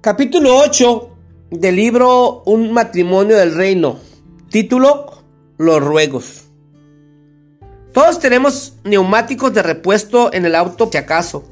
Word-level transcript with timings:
Capítulo 0.00 0.56
8 0.56 1.10
del 1.50 1.74
libro 1.74 2.44
Un 2.44 2.70
matrimonio 2.72 3.36
del 3.36 3.52
reino. 3.52 3.98
Título 4.48 5.24
Los 5.58 5.82
ruegos. 5.82 6.44
Todos 7.92 8.20
tenemos 8.20 8.76
neumáticos 8.84 9.52
de 9.52 9.64
repuesto 9.64 10.32
en 10.32 10.46
el 10.46 10.54
auto 10.54 10.88
si 10.92 10.98
acaso. 10.98 11.50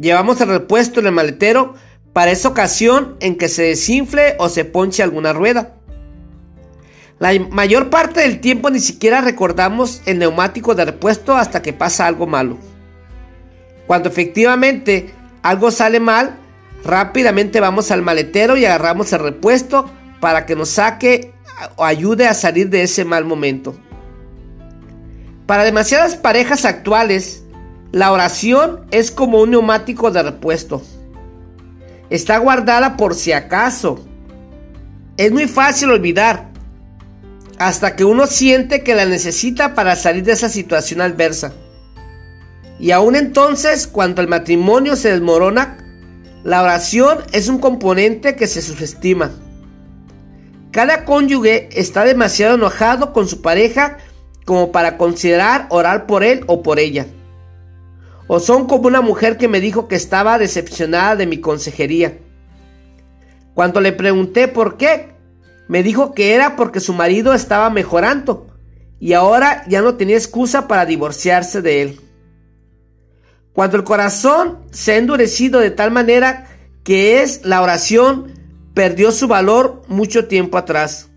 Llevamos 0.00 0.40
el 0.40 0.50
repuesto 0.50 1.00
en 1.00 1.06
el 1.06 1.12
maletero 1.12 1.74
para 2.12 2.30
esa 2.30 2.48
ocasión 2.48 3.16
en 3.18 3.36
que 3.36 3.48
se 3.48 3.64
desinfle 3.64 4.36
o 4.38 4.48
se 4.48 4.64
ponche 4.64 5.02
alguna 5.02 5.32
rueda. 5.32 5.74
La 7.18 7.32
mayor 7.50 7.90
parte 7.90 8.20
del 8.20 8.40
tiempo 8.40 8.70
ni 8.70 8.78
siquiera 8.78 9.20
recordamos 9.20 10.00
el 10.06 10.20
neumático 10.20 10.76
de 10.76 10.84
repuesto 10.84 11.36
hasta 11.36 11.60
que 11.60 11.72
pasa 11.72 12.06
algo 12.06 12.28
malo. 12.28 12.56
Cuando 13.88 14.08
efectivamente 14.08 15.12
algo 15.42 15.72
sale 15.72 15.98
mal, 15.98 16.38
Rápidamente 16.84 17.60
vamos 17.60 17.90
al 17.90 18.02
maletero 18.02 18.56
y 18.56 18.64
agarramos 18.64 19.12
el 19.12 19.20
repuesto 19.20 19.90
para 20.20 20.46
que 20.46 20.56
nos 20.56 20.70
saque 20.70 21.32
o 21.76 21.84
ayude 21.84 22.26
a 22.26 22.34
salir 22.34 22.70
de 22.70 22.82
ese 22.82 23.04
mal 23.04 23.24
momento. 23.24 23.76
Para 25.46 25.64
demasiadas 25.64 26.16
parejas 26.16 26.64
actuales, 26.64 27.44
la 27.92 28.10
oración 28.10 28.86
es 28.90 29.10
como 29.10 29.40
un 29.40 29.50
neumático 29.50 30.10
de 30.10 30.22
repuesto. 30.22 30.82
Está 32.10 32.38
guardada 32.38 32.96
por 32.96 33.14
si 33.14 33.32
acaso. 33.32 34.04
Es 35.16 35.30
muy 35.30 35.46
fácil 35.46 35.90
olvidar 35.90 36.50
hasta 37.58 37.94
que 37.94 38.04
uno 38.04 38.26
siente 38.26 38.82
que 38.82 38.94
la 38.94 39.04
necesita 39.04 39.74
para 39.74 39.94
salir 39.94 40.24
de 40.24 40.32
esa 40.32 40.48
situación 40.48 41.00
adversa. 41.00 41.52
Y 42.80 42.90
aún 42.90 43.14
entonces, 43.14 43.86
cuando 43.86 44.20
el 44.20 44.28
matrimonio 44.28 44.96
se 44.96 45.12
desmorona, 45.12 45.78
la 46.44 46.62
oración 46.62 47.18
es 47.32 47.48
un 47.48 47.58
componente 47.58 48.34
que 48.34 48.46
se 48.46 48.62
subestima. 48.62 49.30
Cada 50.72 51.04
cónyuge 51.04 51.68
está 51.72 52.04
demasiado 52.04 52.56
enojado 52.56 53.12
con 53.12 53.28
su 53.28 53.42
pareja 53.42 53.98
como 54.44 54.72
para 54.72 54.96
considerar 54.96 55.66
orar 55.70 56.06
por 56.06 56.24
él 56.24 56.44
o 56.48 56.62
por 56.62 56.78
ella. 56.78 57.06
O 58.26 58.40
son 58.40 58.66
como 58.66 58.88
una 58.88 59.02
mujer 59.02 59.36
que 59.36 59.48
me 59.48 59.60
dijo 59.60 59.86
que 59.86 59.94
estaba 59.94 60.38
decepcionada 60.38 61.16
de 61.16 61.26
mi 61.26 61.38
consejería. 61.38 62.18
Cuando 63.54 63.80
le 63.80 63.92
pregunté 63.92 64.48
por 64.48 64.76
qué, 64.76 65.10
me 65.68 65.82
dijo 65.82 66.12
que 66.12 66.34
era 66.34 66.56
porque 66.56 66.80
su 66.80 66.92
marido 66.92 67.34
estaba 67.34 67.70
mejorando 67.70 68.48
y 68.98 69.12
ahora 69.12 69.64
ya 69.68 69.82
no 69.82 69.94
tenía 69.94 70.16
excusa 70.16 70.66
para 70.66 70.86
divorciarse 70.86 71.62
de 71.62 71.82
él. 71.82 72.00
Cuando 73.52 73.76
el 73.76 73.84
corazón 73.84 74.58
se 74.70 74.92
ha 74.92 74.96
endurecido 74.96 75.60
de 75.60 75.70
tal 75.70 75.90
manera 75.90 76.48
que 76.84 77.22
es 77.22 77.44
la 77.44 77.60
oración, 77.62 78.32
perdió 78.74 79.12
su 79.12 79.28
valor 79.28 79.82
mucho 79.88 80.26
tiempo 80.26 80.58
atrás. 80.58 81.10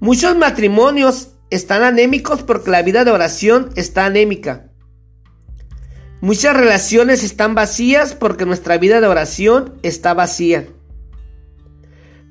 Muchos 0.00 0.36
matrimonios 0.36 1.30
están 1.50 1.82
anémicos 1.82 2.42
porque 2.42 2.70
la 2.70 2.82
vida 2.82 3.04
de 3.04 3.12
oración 3.12 3.70
está 3.76 4.06
anémica. 4.06 4.70
Muchas 6.20 6.56
relaciones 6.56 7.22
están 7.22 7.54
vacías 7.54 8.14
porque 8.14 8.46
nuestra 8.46 8.76
vida 8.78 9.00
de 9.00 9.06
oración 9.06 9.74
está 9.82 10.14
vacía. 10.14 10.66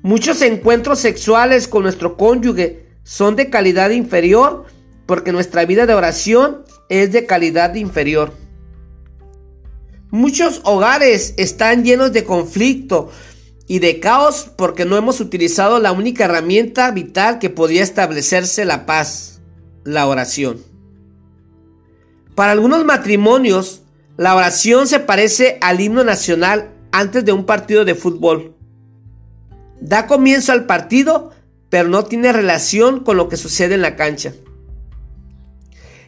Muchos 0.02 0.42
encuentros 0.42 0.98
sexuales 0.98 1.66
con 1.68 1.84
nuestro 1.84 2.16
cónyuge 2.16 2.86
son 3.02 3.36
de 3.36 3.50
calidad 3.50 3.90
inferior 3.90 4.66
porque 5.06 5.32
nuestra 5.32 5.64
vida 5.64 5.86
de 5.86 5.94
oración 5.94 6.64
es 6.88 7.12
de 7.12 7.26
calidad 7.26 7.74
inferior. 7.74 8.32
Muchos 10.10 10.60
hogares 10.64 11.34
están 11.36 11.84
llenos 11.84 12.12
de 12.12 12.24
conflicto 12.24 13.10
y 13.66 13.78
de 13.78 14.00
caos 14.00 14.50
porque 14.56 14.84
no 14.84 14.96
hemos 14.96 15.20
utilizado 15.20 15.80
la 15.80 15.92
única 15.92 16.24
herramienta 16.24 16.90
vital 16.90 17.38
que 17.38 17.50
podía 17.50 17.82
establecerse 17.82 18.64
la 18.64 18.86
paz, 18.86 19.40
la 19.84 20.06
oración. 20.06 20.62
Para 22.34 22.52
algunos 22.52 22.84
matrimonios, 22.84 23.82
la 24.16 24.34
oración 24.34 24.86
se 24.86 25.00
parece 25.00 25.58
al 25.60 25.80
himno 25.80 26.04
nacional 26.04 26.70
antes 26.92 27.24
de 27.24 27.32
un 27.32 27.46
partido 27.46 27.84
de 27.84 27.94
fútbol. 27.94 28.54
Da 29.80 30.06
comienzo 30.06 30.52
al 30.52 30.66
partido, 30.66 31.32
pero 31.68 31.88
no 31.88 32.04
tiene 32.04 32.32
relación 32.32 33.00
con 33.02 33.16
lo 33.16 33.28
que 33.28 33.36
sucede 33.36 33.74
en 33.74 33.82
la 33.82 33.96
cancha. 33.96 34.32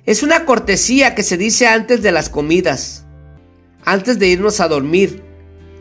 Es 0.06 0.22
una 0.22 0.44
cortesía 0.44 1.16
que 1.16 1.24
se 1.24 1.36
dice 1.36 1.66
antes 1.66 2.00
de 2.00 2.12
las 2.12 2.28
comidas, 2.28 3.04
antes 3.84 4.20
de 4.20 4.28
irnos 4.28 4.60
a 4.60 4.68
dormir 4.68 5.24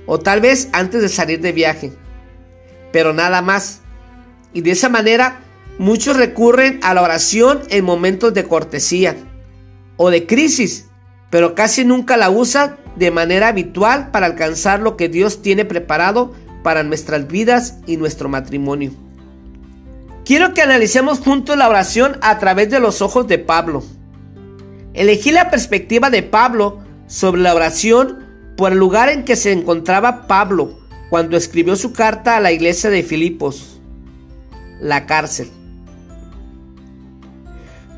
o 0.07 0.17
tal 0.17 0.41
vez 0.41 0.67
antes 0.73 1.03
de 1.03 1.09
salir 1.09 1.41
de 1.41 1.51
viaje, 1.51 1.93
pero 2.91 3.13
nada 3.13 3.43
más. 3.43 3.81
Y 4.51 4.61
de 4.61 4.71
esa 4.71 4.89
manera 4.89 5.41
muchos 5.77 6.17
recurren 6.17 6.79
a 6.81 6.95
la 6.95 7.03
oración 7.03 7.61
en 7.69 7.85
momentos 7.85 8.33
de 8.33 8.45
cortesía 8.45 9.15
o 9.95 10.09
de 10.09 10.25
crisis, 10.25 10.87
pero 11.29 11.53
casi 11.53 11.85
nunca 11.85 12.17
la 12.17 12.31
usan 12.31 12.77
de 12.95 13.11
manera 13.11 13.49
habitual 13.49 14.09
para 14.09 14.25
alcanzar 14.25 14.79
lo 14.79 14.97
que 14.97 15.07
Dios 15.07 15.43
tiene 15.43 15.65
preparado 15.65 16.33
para 16.63 16.81
nuestras 16.81 17.27
vidas 17.27 17.75
y 17.85 17.97
nuestro 17.97 18.27
matrimonio. 18.27 18.91
Quiero 20.25 20.55
que 20.55 20.63
analicemos 20.63 21.19
juntos 21.19 21.55
la 21.55 21.69
oración 21.69 22.17
a 22.23 22.39
través 22.39 22.71
de 22.71 22.79
los 22.79 23.03
ojos 23.03 23.27
de 23.27 23.37
Pablo. 23.37 23.83
Elegí 24.95 25.31
la 25.31 25.49
perspectiva 25.51 26.09
de 26.09 26.23
Pablo 26.23 26.79
sobre 27.07 27.41
la 27.41 27.53
oración 27.53 28.25
por 28.55 28.71
el 28.71 28.77
lugar 28.77 29.09
en 29.09 29.25
que 29.25 29.35
se 29.35 29.51
encontraba 29.51 30.25
Pablo 30.25 30.79
cuando 31.09 31.35
escribió 31.35 31.75
su 31.75 31.91
carta 31.91 32.37
a 32.37 32.39
la 32.39 32.53
iglesia 32.53 32.89
de 32.89 33.03
Filipos, 33.03 33.81
la 34.79 35.05
cárcel. 35.05 35.51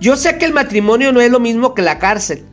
Yo 0.01 0.17
sé 0.17 0.39
que 0.39 0.45
el 0.45 0.53
matrimonio 0.53 1.11
no 1.13 1.21
es 1.21 1.29
lo 1.29 1.39
mismo 1.39 1.75
que 1.75 1.83
la 1.83 1.99
cárcel, 1.99 2.43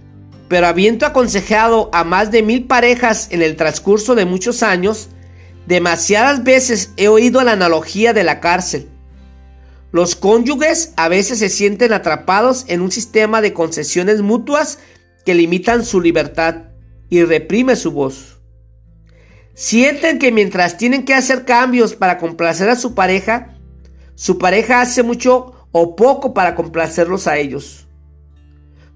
pero 0.48 0.66
habiendo 0.66 1.06
aconsejado 1.06 1.88
a 1.94 2.04
más 2.04 2.30
de 2.30 2.42
mil 2.42 2.66
parejas 2.66 3.28
en 3.30 3.40
el 3.40 3.56
transcurso 3.56 4.14
de 4.14 4.26
muchos 4.26 4.62
años, 4.62 5.08
demasiadas 5.66 6.44
veces 6.44 6.92
he 6.98 7.08
oído 7.08 7.42
la 7.42 7.52
analogía 7.52 8.12
de 8.12 8.24
la 8.24 8.40
cárcel 8.40 8.88
los 9.94 10.16
cónyuges 10.16 10.92
a 10.96 11.08
veces 11.08 11.38
se 11.38 11.48
sienten 11.48 11.92
atrapados 11.92 12.64
en 12.66 12.80
un 12.80 12.90
sistema 12.90 13.40
de 13.40 13.52
concesiones 13.52 14.22
mutuas 14.22 14.80
que 15.24 15.36
limitan 15.36 15.84
su 15.84 16.00
libertad 16.00 16.64
y 17.10 17.22
reprime 17.22 17.76
su 17.76 17.92
voz. 17.92 18.40
Sienten 19.54 20.18
que 20.18 20.32
mientras 20.32 20.78
tienen 20.78 21.04
que 21.04 21.14
hacer 21.14 21.44
cambios 21.44 21.94
para 21.94 22.18
complacer 22.18 22.68
a 22.70 22.74
su 22.74 22.96
pareja, 22.96 23.56
su 24.16 24.36
pareja 24.36 24.80
hace 24.80 25.04
mucho 25.04 25.68
o 25.70 25.94
poco 25.94 26.34
para 26.34 26.56
complacerlos 26.56 27.28
a 27.28 27.36
ellos. 27.38 27.86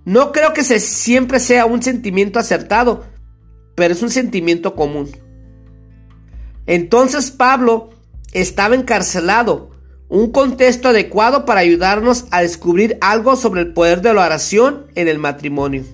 No 0.04 0.32
creo 0.32 0.52
que 0.52 0.64
siempre 0.64 1.38
sea 1.38 1.64
un 1.64 1.80
sentimiento 1.80 2.40
acertado, 2.40 3.04
pero 3.76 3.94
es 3.94 4.02
un 4.02 4.10
sentimiento 4.10 4.74
común. 4.74 5.08
Entonces 6.66 7.30
Pablo 7.30 7.90
estaba 8.32 8.74
encarcelado 8.74 9.77
un 10.08 10.30
contexto 10.30 10.88
adecuado 10.88 11.44
para 11.44 11.60
ayudarnos 11.60 12.24
a 12.30 12.40
descubrir 12.40 12.96
algo 13.00 13.36
sobre 13.36 13.60
el 13.60 13.72
poder 13.72 14.00
de 14.00 14.14
la 14.14 14.24
oración 14.24 14.86
en 14.94 15.08
el 15.08 15.18
matrimonio. 15.18 15.84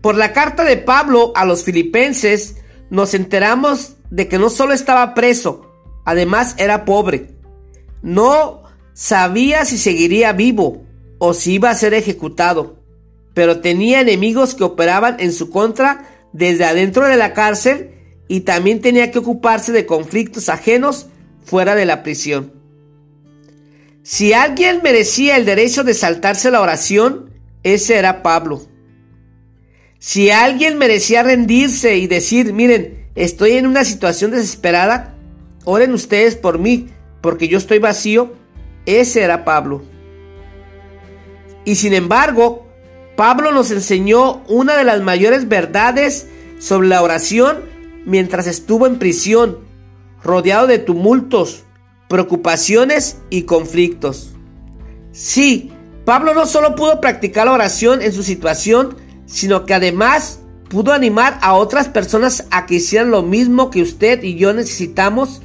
Por 0.00 0.16
la 0.16 0.32
carta 0.32 0.64
de 0.64 0.76
Pablo 0.76 1.32
a 1.34 1.44
los 1.44 1.62
filipenses 1.62 2.56
nos 2.90 3.14
enteramos 3.14 3.96
de 4.10 4.28
que 4.28 4.38
no 4.38 4.50
solo 4.50 4.72
estaba 4.72 5.14
preso, 5.14 5.70
además 6.04 6.54
era 6.58 6.84
pobre. 6.84 7.34
No 8.02 8.62
sabía 8.94 9.64
si 9.64 9.78
seguiría 9.78 10.32
vivo 10.32 10.84
o 11.18 11.34
si 11.34 11.54
iba 11.54 11.70
a 11.70 11.74
ser 11.74 11.92
ejecutado, 11.92 12.78
pero 13.34 13.60
tenía 13.60 14.00
enemigos 14.00 14.54
que 14.54 14.64
operaban 14.64 15.16
en 15.18 15.32
su 15.32 15.50
contra 15.50 16.08
desde 16.32 16.64
adentro 16.64 17.06
de 17.06 17.16
la 17.16 17.34
cárcel 17.34 17.90
y 18.28 18.40
también 18.40 18.80
tenía 18.80 19.10
que 19.10 19.18
ocuparse 19.18 19.72
de 19.72 19.86
conflictos 19.86 20.48
ajenos 20.48 21.06
fuera 21.44 21.74
de 21.74 21.84
la 21.84 22.02
prisión. 22.02 22.55
Si 24.08 24.32
alguien 24.32 24.82
merecía 24.84 25.36
el 25.36 25.44
derecho 25.44 25.82
de 25.82 25.92
saltarse 25.92 26.52
la 26.52 26.60
oración, 26.60 27.30
ese 27.64 27.96
era 27.96 28.22
Pablo. 28.22 28.62
Si 29.98 30.30
alguien 30.30 30.78
merecía 30.78 31.24
rendirse 31.24 31.96
y 31.96 32.06
decir, 32.06 32.52
miren, 32.52 33.08
estoy 33.16 33.56
en 33.56 33.66
una 33.66 33.84
situación 33.84 34.30
desesperada, 34.30 35.16
oren 35.64 35.92
ustedes 35.92 36.36
por 36.36 36.60
mí, 36.60 36.86
porque 37.20 37.48
yo 37.48 37.58
estoy 37.58 37.80
vacío, 37.80 38.32
ese 38.86 39.22
era 39.22 39.44
Pablo. 39.44 39.82
Y 41.64 41.74
sin 41.74 41.92
embargo, 41.92 42.64
Pablo 43.16 43.50
nos 43.50 43.72
enseñó 43.72 44.44
una 44.46 44.76
de 44.76 44.84
las 44.84 45.00
mayores 45.00 45.48
verdades 45.48 46.28
sobre 46.60 46.86
la 46.86 47.02
oración 47.02 47.64
mientras 48.04 48.46
estuvo 48.46 48.86
en 48.86 49.00
prisión, 49.00 49.58
rodeado 50.22 50.68
de 50.68 50.78
tumultos, 50.78 51.65
preocupaciones 52.08 53.18
y 53.30 53.42
conflictos. 53.42 54.32
Sí, 55.12 55.72
Pablo 56.04 56.34
no 56.34 56.46
solo 56.46 56.74
pudo 56.74 57.00
practicar 57.00 57.46
la 57.46 57.52
oración 57.52 58.02
en 58.02 58.12
su 58.12 58.22
situación, 58.22 58.96
sino 59.26 59.66
que 59.66 59.74
además 59.74 60.40
pudo 60.68 60.92
animar 60.92 61.38
a 61.42 61.54
otras 61.54 61.88
personas 61.88 62.46
a 62.50 62.66
que 62.66 62.76
hicieran 62.76 63.10
lo 63.10 63.22
mismo 63.22 63.70
que 63.70 63.82
usted 63.82 64.22
y 64.22 64.36
yo 64.36 64.52
necesitamos, 64.52 65.42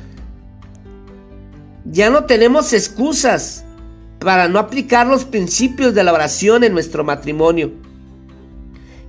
ya 1.85 2.09
no 2.09 2.25
tenemos 2.25 2.73
excusas 2.73 3.65
para 4.19 4.47
no 4.47 4.59
aplicar 4.59 5.07
los 5.07 5.25
principios 5.25 5.95
de 5.95 6.03
la 6.03 6.13
oración 6.13 6.63
en 6.63 6.73
nuestro 6.73 7.03
matrimonio. 7.03 7.71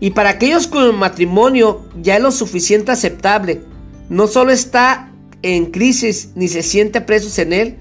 Y 0.01 0.11
para 0.11 0.31
aquellos 0.31 0.67
cuyo 0.67 0.93
matrimonio 0.93 1.83
ya 2.01 2.17
es 2.17 2.23
lo 2.23 2.33
suficiente 2.33 2.91
aceptable, 2.93 3.63
no 4.09 4.27
solo 4.27 4.53
está 4.53 5.12
en 5.43 5.67
crisis 5.67 6.31
ni 6.35 6.49
se 6.49 6.63
siente 6.63 7.01
presos 7.01 7.39
en 7.39 7.53
él, 7.53 7.79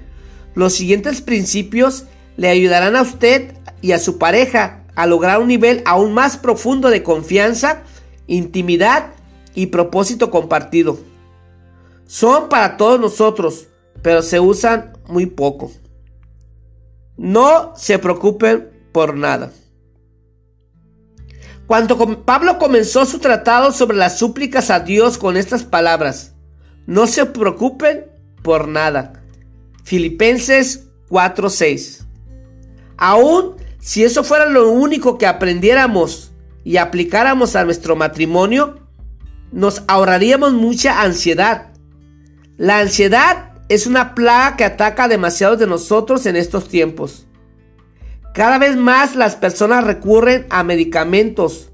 los 0.55 0.73
siguientes 0.73 1.21
principios 1.21 2.05
le 2.37 2.49
ayudarán 2.49 2.95
a 2.95 3.01
usted 3.01 3.53
y 3.81 3.93
a 3.93 3.99
su 3.99 4.17
pareja 4.17 4.83
a 4.95 5.05
lograr 5.07 5.39
un 5.39 5.47
nivel 5.47 5.81
aún 5.85 6.13
más 6.13 6.37
profundo 6.37 6.89
de 6.89 7.03
confianza, 7.03 7.83
intimidad 8.27 9.13
y 9.55 9.67
propósito 9.67 10.31
compartido. 10.31 10.99
Son 12.05 12.49
para 12.49 12.77
todos 12.77 12.99
nosotros, 12.99 13.67
pero 14.01 14.21
se 14.21 14.39
usan 14.39 14.97
muy 15.07 15.25
poco. 15.25 15.71
No 17.17 17.73
se 17.75 17.99
preocupen 17.99 18.69
por 18.91 19.15
nada. 19.15 19.51
Cuando 21.67 22.25
Pablo 22.25 22.59
comenzó 22.59 23.05
su 23.05 23.19
tratado 23.19 23.71
sobre 23.71 23.95
las 23.95 24.19
súplicas 24.19 24.69
a 24.69 24.81
Dios 24.81 25.17
con 25.17 25.37
estas 25.37 25.63
palabras, 25.63 26.31
no 26.86 27.07
se 27.07 27.25
preocupen 27.25 28.06
por 28.42 28.68
nada. 28.68 29.24
Filipenses 29.83 30.89
4:6. 31.10 32.06
Aún 32.98 33.56
si 33.81 34.04
eso 34.04 34.24
fuera 34.24 34.45
lo 34.45 34.72
único 34.72 35.18
que 35.18 35.25
aprendiéramos 35.25 36.31
y 36.63 36.78
aplicáramos 36.78 37.56
a 37.56 37.66
nuestro 37.66 37.95
matrimonio, 37.95 38.80
nos 39.51 39.83
ahorraríamos 39.88 40.54
mucha 40.54 41.01
ansiedad. 41.01 41.74
La 42.57 42.80
ansiedad 42.80 43.54
es 43.69 43.88
una 43.88 44.13
plaga 44.13 44.56
que 44.56 44.66
ataca 44.66 45.06
a 45.06 45.07
demasiados 45.07 45.57
de 45.57 45.66
nosotros 45.66 46.28
en 46.28 46.36
estos 46.36 46.69
tiempos. 46.69 47.25
Cada 48.36 48.60
vez 48.60 48.78
más 48.78 49.16
las 49.16 49.36
personas 49.36 49.83
recurren 49.83 50.45
a 50.51 50.63
medicamentos. 50.63 51.72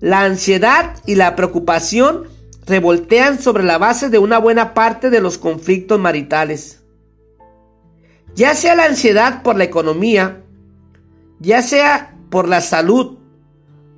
La 0.00 0.22
ansiedad 0.22 0.94
y 1.04 1.16
la 1.16 1.36
preocupación 1.36 2.28
revoltean 2.66 3.40
sobre 3.40 3.64
la 3.64 3.78
base 3.78 4.10
de 4.10 4.18
una 4.18 4.38
buena 4.38 4.74
parte 4.74 5.10
de 5.10 5.20
los 5.20 5.38
conflictos 5.38 5.98
maritales. 5.98 6.82
Ya 8.34 8.54
sea 8.54 8.74
la 8.74 8.84
ansiedad 8.84 9.42
por 9.42 9.56
la 9.56 9.64
economía, 9.64 10.42
ya 11.40 11.62
sea 11.62 12.16
por 12.30 12.48
la 12.48 12.60
salud, 12.60 13.18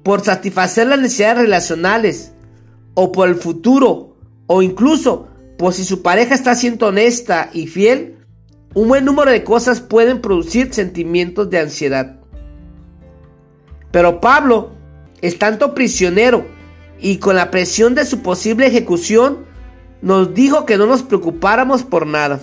por 0.02 0.22
satisfacer 0.22 0.86
las 0.86 1.00
necesidades 1.00 1.38
relacionales, 1.38 2.32
o 2.94 3.12
por 3.12 3.28
el 3.28 3.36
futuro, 3.36 4.16
o 4.46 4.62
incluso 4.62 5.28
por 5.58 5.72
si 5.72 5.84
su 5.84 6.02
pareja 6.02 6.34
está 6.34 6.54
siendo 6.54 6.88
honesta 6.88 7.50
y 7.52 7.66
fiel, 7.66 8.18
un 8.74 8.88
buen 8.88 9.04
número 9.04 9.30
de 9.30 9.44
cosas 9.44 9.80
pueden 9.80 10.20
producir 10.20 10.72
sentimientos 10.72 11.50
de 11.50 11.58
ansiedad. 11.60 12.18
Pero 13.90 14.20
Pablo, 14.20 14.72
tanto 15.38 15.74
prisionero 15.74 16.46
y 17.02 17.18
con 17.18 17.34
la 17.34 17.50
presión 17.50 17.94
de 17.94 18.06
su 18.06 18.20
posible 18.20 18.66
ejecución, 18.66 19.44
nos 20.00 20.34
dijo 20.34 20.64
que 20.64 20.78
no 20.78 20.86
nos 20.86 21.02
preocupáramos 21.02 21.82
por 21.82 22.06
nada. 22.06 22.40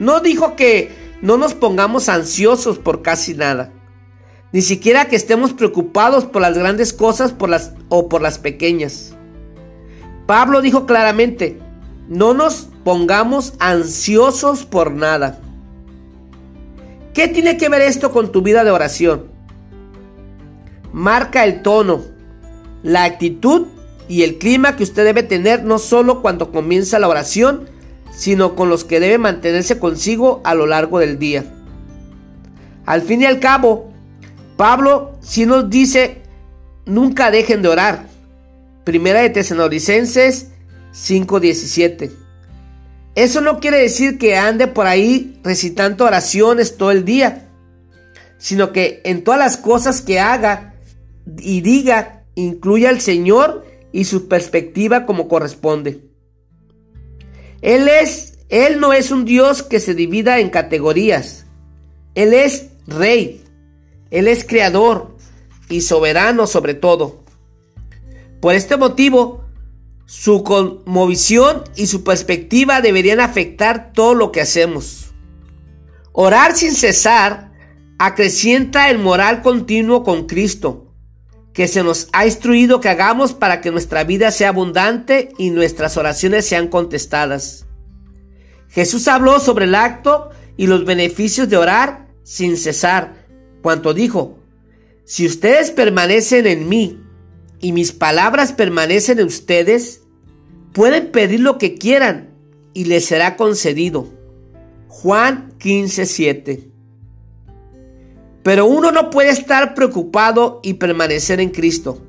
No 0.00 0.20
dijo 0.20 0.56
que 0.56 0.90
no 1.22 1.36
nos 1.36 1.54
pongamos 1.54 2.08
ansiosos 2.08 2.78
por 2.78 3.02
casi 3.02 3.34
nada. 3.34 3.70
Ni 4.52 4.60
siquiera 4.60 5.06
que 5.06 5.16
estemos 5.16 5.52
preocupados 5.52 6.24
por 6.24 6.42
las 6.42 6.58
grandes 6.58 6.92
cosas 6.92 7.32
por 7.32 7.48
las, 7.48 7.72
o 7.88 8.08
por 8.08 8.22
las 8.22 8.38
pequeñas. 8.38 9.14
Pablo 10.26 10.60
dijo 10.60 10.84
claramente, 10.84 11.60
no 12.08 12.34
nos 12.34 12.68
pongamos 12.84 13.54
ansiosos 13.60 14.64
por 14.64 14.90
nada. 14.90 15.40
¿Qué 17.14 17.28
tiene 17.28 17.56
que 17.56 17.68
ver 17.68 17.82
esto 17.82 18.10
con 18.10 18.32
tu 18.32 18.42
vida 18.42 18.64
de 18.64 18.72
oración? 18.72 19.26
Marca 20.92 21.44
el 21.44 21.62
tono, 21.62 22.15
la 22.86 23.02
actitud 23.02 23.66
y 24.08 24.22
el 24.22 24.38
clima 24.38 24.76
que 24.76 24.84
usted 24.84 25.04
debe 25.04 25.24
tener 25.24 25.64
no 25.64 25.80
solo 25.80 26.22
cuando 26.22 26.52
comienza 26.52 27.00
la 27.00 27.08
oración, 27.08 27.68
sino 28.16 28.54
con 28.54 28.68
los 28.68 28.84
que 28.84 29.00
debe 29.00 29.18
mantenerse 29.18 29.80
consigo 29.80 30.40
a 30.44 30.54
lo 30.54 30.66
largo 30.66 31.00
del 31.00 31.18
día. 31.18 31.44
Al 32.86 33.02
fin 33.02 33.22
y 33.22 33.26
al 33.26 33.40
cabo, 33.40 33.92
Pablo 34.56 35.18
sí 35.20 35.46
nos 35.46 35.68
dice, 35.68 36.22
nunca 36.84 37.32
dejen 37.32 37.60
de 37.60 37.68
orar. 37.68 38.06
Primera 38.84 39.20
de 39.20 39.30
Tesalonicenses 39.30 40.52
5:17. 40.92 42.12
Eso 43.16 43.40
no 43.40 43.58
quiere 43.58 43.78
decir 43.78 44.16
que 44.16 44.36
ande 44.36 44.68
por 44.68 44.86
ahí 44.86 45.40
recitando 45.42 46.04
oraciones 46.04 46.76
todo 46.76 46.92
el 46.92 47.04
día, 47.04 47.48
sino 48.38 48.70
que 48.70 49.00
en 49.04 49.24
todas 49.24 49.40
las 49.40 49.56
cosas 49.56 50.02
que 50.02 50.20
haga 50.20 50.74
y 51.38 51.62
diga 51.62 52.15
incluye 52.36 52.86
al 52.86 53.00
Señor 53.00 53.66
y 53.90 54.04
su 54.04 54.28
perspectiva 54.28 55.06
como 55.06 55.26
corresponde. 55.26 56.02
Él 57.62 57.88
es, 57.88 58.38
Él 58.48 58.78
no 58.78 58.92
es 58.92 59.10
un 59.10 59.24
Dios 59.24 59.64
que 59.64 59.80
se 59.80 59.94
divida 59.94 60.38
en 60.38 60.50
categorías. 60.50 61.46
Él 62.14 62.32
es 62.32 62.68
rey. 62.86 63.42
Él 64.10 64.28
es 64.28 64.44
creador 64.44 65.16
y 65.68 65.80
soberano 65.80 66.46
sobre 66.46 66.74
todo. 66.74 67.24
Por 68.40 68.54
este 68.54 68.76
motivo, 68.76 69.44
su 70.04 70.44
conmovisión 70.44 71.64
y 71.74 71.86
su 71.86 72.04
perspectiva 72.04 72.80
deberían 72.80 73.20
afectar 73.20 73.92
todo 73.92 74.14
lo 74.14 74.30
que 74.30 74.42
hacemos. 74.42 75.14
Orar 76.12 76.54
sin 76.54 76.74
cesar 76.74 77.50
acrecienta 77.98 78.90
el 78.90 78.98
moral 78.98 79.42
continuo 79.42 80.04
con 80.04 80.26
Cristo 80.26 80.85
que 81.56 81.68
se 81.68 81.82
nos 81.82 82.08
ha 82.12 82.26
instruido 82.26 82.82
que 82.82 82.90
hagamos 82.90 83.32
para 83.32 83.62
que 83.62 83.70
nuestra 83.70 84.04
vida 84.04 84.30
sea 84.30 84.50
abundante 84.50 85.30
y 85.38 85.48
nuestras 85.48 85.96
oraciones 85.96 86.44
sean 86.44 86.68
contestadas. 86.68 87.64
Jesús 88.68 89.08
habló 89.08 89.40
sobre 89.40 89.64
el 89.64 89.74
acto 89.74 90.28
y 90.58 90.66
los 90.66 90.84
beneficios 90.84 91.48
de 91.48 91.56
orar 91.56 92.08
sin 92.24 92.58
cesar, 92.58 93.26
cuanto 93.62 93.94
dijo, 93.94 94.38
si 95.06 95.24
ustedes 95.24 95.70
permanecen 95.70 96.46
en 96.46 96.68
mí 96.68 97.00
y 97.58 97.72
mis 97.72 97.90
palabras 97.90 98.52
permanecen 98.52 99.18
en 99.18 99.26
ustedes, 99.28 100.02
pueden 100.74 101.10
pedir 101.10 101.40
lo 101.40 101.56
que 101.56 101.76
quieran 101.76 102.34
y 102.74 102.84
les 102.84 103.06
será 103.06 103.36
concedido. 103.36 104.12
Juan 104.88 105.54
15:7 105.58 106.75
pero 108.46 108.64
uno 108.64 108.92
no 108.92 109.10
puede 109.10 109.30
estar 109.30 109.74
preocupado 109.74 110.60
y 110.62 110.74
permanecer 110.74 111.40
en 111.40 111.50
Cristo. 111.50 112.00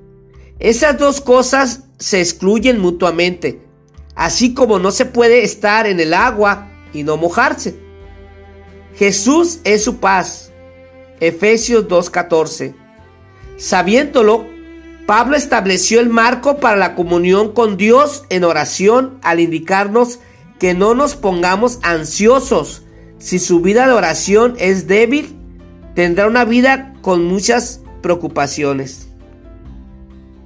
Esas 0.60 1.00
dos 1.00 1.20
cosas 1.20 1.86
se 1.98 2.22
excluyen 2.22 2.78
mutuamente, 2.78 3.60
así 4.14 4.54
como 4.54 4.78
no 4.78 4.92
se 4.92 5.08
puede 5.08 5.44
estar 5.44 5.88
en 5.88 6.00
el 6.00 6.14
agua 6.14 6.70
y 6.94 7.02
no 7.02 7.18
mojarse. 7.18 7.80
Jesús 8.94 9.62
es 9.64 9.84
su 9.84 9.98
paz. 9.98 10.52
Efesios 11.22 11.88
2.14. 11.88 12.76
Sabiéndolo, 13.58 14.46
Pablo 15.08 15.38
estableció 15.38 16.00
el 16.00 16.10
marco 16.10 16.58
para 16.58 16.78
la 16.78 16.94
comunión 16.94 17.52
con 17.52 17.78
Dios 17.78 18.26
en 18.30 18.44
oración 18.44 19.18
al 19.24 19.40
indicarnos 19.40 20.20
que 20.60 20.76
no 20.76 20.94
nos 20.94 21.16
pongamos 21.16 21.80
ansiosos 21.82 22.84
si 23.18 23.40
su 23.40 23.60
vida 23.62 23.88
de 23.88 23.94
oración 23.94 24.54
es 24.60 24.86
débil 24.86 25.37
tendrá 25.98 26.28
una 26.28 26.46
vida 26.46 26.94
con 27.02 27.26
muchas 27.26 27.82
preocupaciones. 28.04 29.08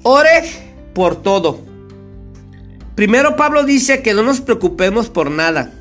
Ore 0.01 0.43
por 0.93 1.21
todo. 1.21 1.59
Primero 2.95 3.35
Pablo 3.35 3.65
dice 3.65 4.01
que 4.01 4.13
no 4.13 4.23
nos 4.23 4.39
preocupemos 4.39 5.09
por 5.09 5.29
nada. 5.29 5.73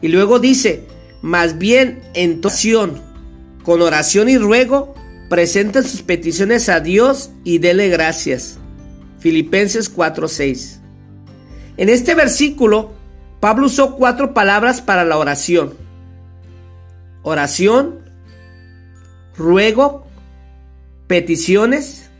Y 0.00 0.08
luego 0.08 0.38
dice, 0.38 0.86
más 1.20 1.58
bien 1.58 2.04
en 2.14 2.40
oración, 2.42 3.02
con 3.64 3.82
oración 3.82 4.30
y 4.30 4.38
ruego, 4.38 4.94
presenten 5.28 5.84
sus 5.84 6.00
peticiones 6.00 6.70
a 6.70 6.80
Dios 6.80 7.32
y 7.44 7.58
dele 7.58 7.90
gracias. 7.90 8.58
Filipenses 9.18 9.94
4:6. 9.94 10.80
En 11.76 11.90
este 11.90 12.14
versículo, 12.14 12.92
Pablo 13.40 13.66
usó 13.66 13.96
cuatro 13.96 14.32
palabras 14.32 14.80
para 14.80 15.04
la 15.04 15.18
oración. 15.18 15.74
Oración, 17.22 18.03
ruego, 19.36 20.06
peticiones, 21.06 22.10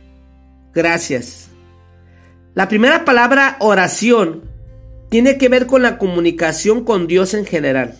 gracias. 0.73 1.49
La 2.53 2.67
primera 2.69 3.05
palabra 3.05 3.57
oración 3.59 4.43
tiene 5.09 5.37
que 5.37 5.49
ver 5.49 5.67
con 5.67 5.81
la 5.81 5.97
comunicación 5.97 6.83
con 6.83 7.07
Dios 7.07 7.33
en 7.33 7.45
general. 7.45 7.97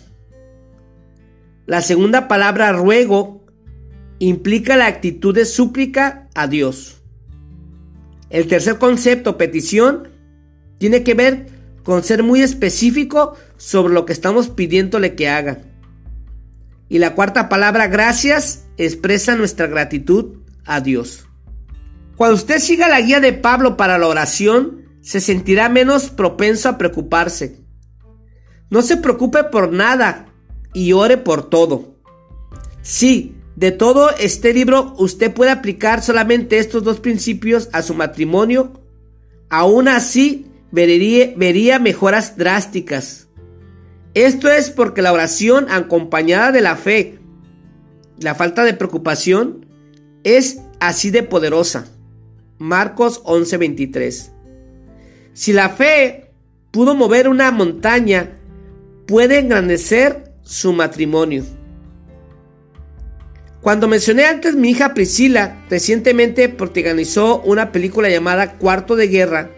La 1.66 1.82
segunda 1.82 2.28
palabra 2.28 2.72
ruego 2.72 3.44
implica 4.18 4.76
la 4.76 4.86
actitud 4.86 5.34
de 5.34 5.44
súplica 5.44 6.28
a 6.34 6.46
Dios. 6.46 7.02
El 8.30 8.46
tercer 8.48 8.78
concepto, 8.78 9.36
petición, 9.36 10.08
tiene 10.78 11.02
que 11.02 11.14
ver 11.14 11.46
con 11.82 12.02
ser 12.02 12.22
muy 12.22 12.42
específico 12.42 13.36
sobre 13.56 13.94
lo 13.94 14.04
que 14.04 14.12
estamos 14.12 14.48
pidiéndole 14.48 15.14
que 15.14 15.28
haga. 15.28 15.62
Y 16.88 16.98
la 16.98 17.14
cuarta 17.14 17.48
palabra, 17.48 17.88
gracias, 17.88 18.65
expresa 18.76 19.36
nuestra 19.36 19.66
gratitud 19.66 20.38
a 20.64 20.80
Dios. 20.80 21.26
Cuando 22.16 22.36
usted 22.36 22.58
siga 22.58 22.88
la 22.88 23.00
guía 23.00 23.20
de 23.20 23.32
Pablo 23.32 23.76
para 23.76 23.98
la 23.98 24.08
oración, 24.08 24.86
se 25.02 25.20
sentirá 25.20 25.68
menos 25.68 26.10
propenso 26.10 26.68
a 26.68 26.78
preocuparse. 26.78 27.60
No 28.70 28.82
se 28.82 28.96
preocupe 28.96 29.44
por 29.44 29.72
nada 29.72 30.26
y 30.72 30.92
ore 30.92 31.16
por 31.16 31.48
todo. 31.48 31.96
Sí, 32.82 33.36
de 33.54 33.72
todo 33.72 34.10
este 34.18 34.52
libro 34.52 34.94
usted 34.98 35.32
puede 35.32 35.50
aplicar 35.50 36.02
solamente 36.02 36.58
estos 36.58 36.84
dos 36.84 37.00
principios 37.00 37.68
a 37.72 37.82
su 37.82 37.94
matrimonio. 37.94 38.80
Aún 39.48 39.88
así, 39.88 40.46
vería, 40.72 41.32
vería 41.36 41.78
mejoras 41.78 42.36
drásticas. 42.36 43.28
Esto 44.14 44.50
es 44.50 44.70
porque 44.70 45.02
la 45.02 45.12
oración 45.12 45.66
acompañada 45.70 46.50
de 46.50 46.60
la 46.62 46.76
fe, 46.76 47.18
la 48.20 48.34
falta 48.34 48.64
de 48.64 48.74
preocupación, 48.74 49.66
es 50.24 50.60
así 50.80 51.10
de 51.10 51.22
poderosa. 51.22 51.86
Marcos 52.58 53.22
11:23. 53.24 54.32
Si 55.32 55.52
la 55.52 55.68
fe 55.68 56.32
pudo 56.70 56.94
mover 56.94 57.28
una 57.28 57.50
montaña, 57.50 58.38
puede 59.06 59.38
engrandecer 59.38 60.32
su 60.42 60.72
matrimonio. 60.72 61.44
Cuando 63.60 63.88
mencioné 63.88 64.26
antes 64.26 64.54
mi 64.54 64.70
hija 64.70 64.94
Priscila, 64.94 65.64
recientemente 65.68 66.48
protagonizó 66.48 67.40
una 67.42 67.72
película 67.72 68.08
llamada 68.08 68.58
Cuarto 68.58 68.94
de 68.94 69.08
Guerra, 69.08 69.50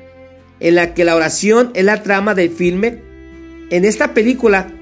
en 0.60 0.76
la 0.76 0.94
que 0.94 1.04
la 1.04 1.14
oración 1.14 1.70
es 1.74 1.84
la 1.84 2.02
trama 2.02 2.34
del 2.34 2.50
filme. 2.50 3.02
En 3.70 3.84
esta 3.84 4.14
película, 4.14 4.72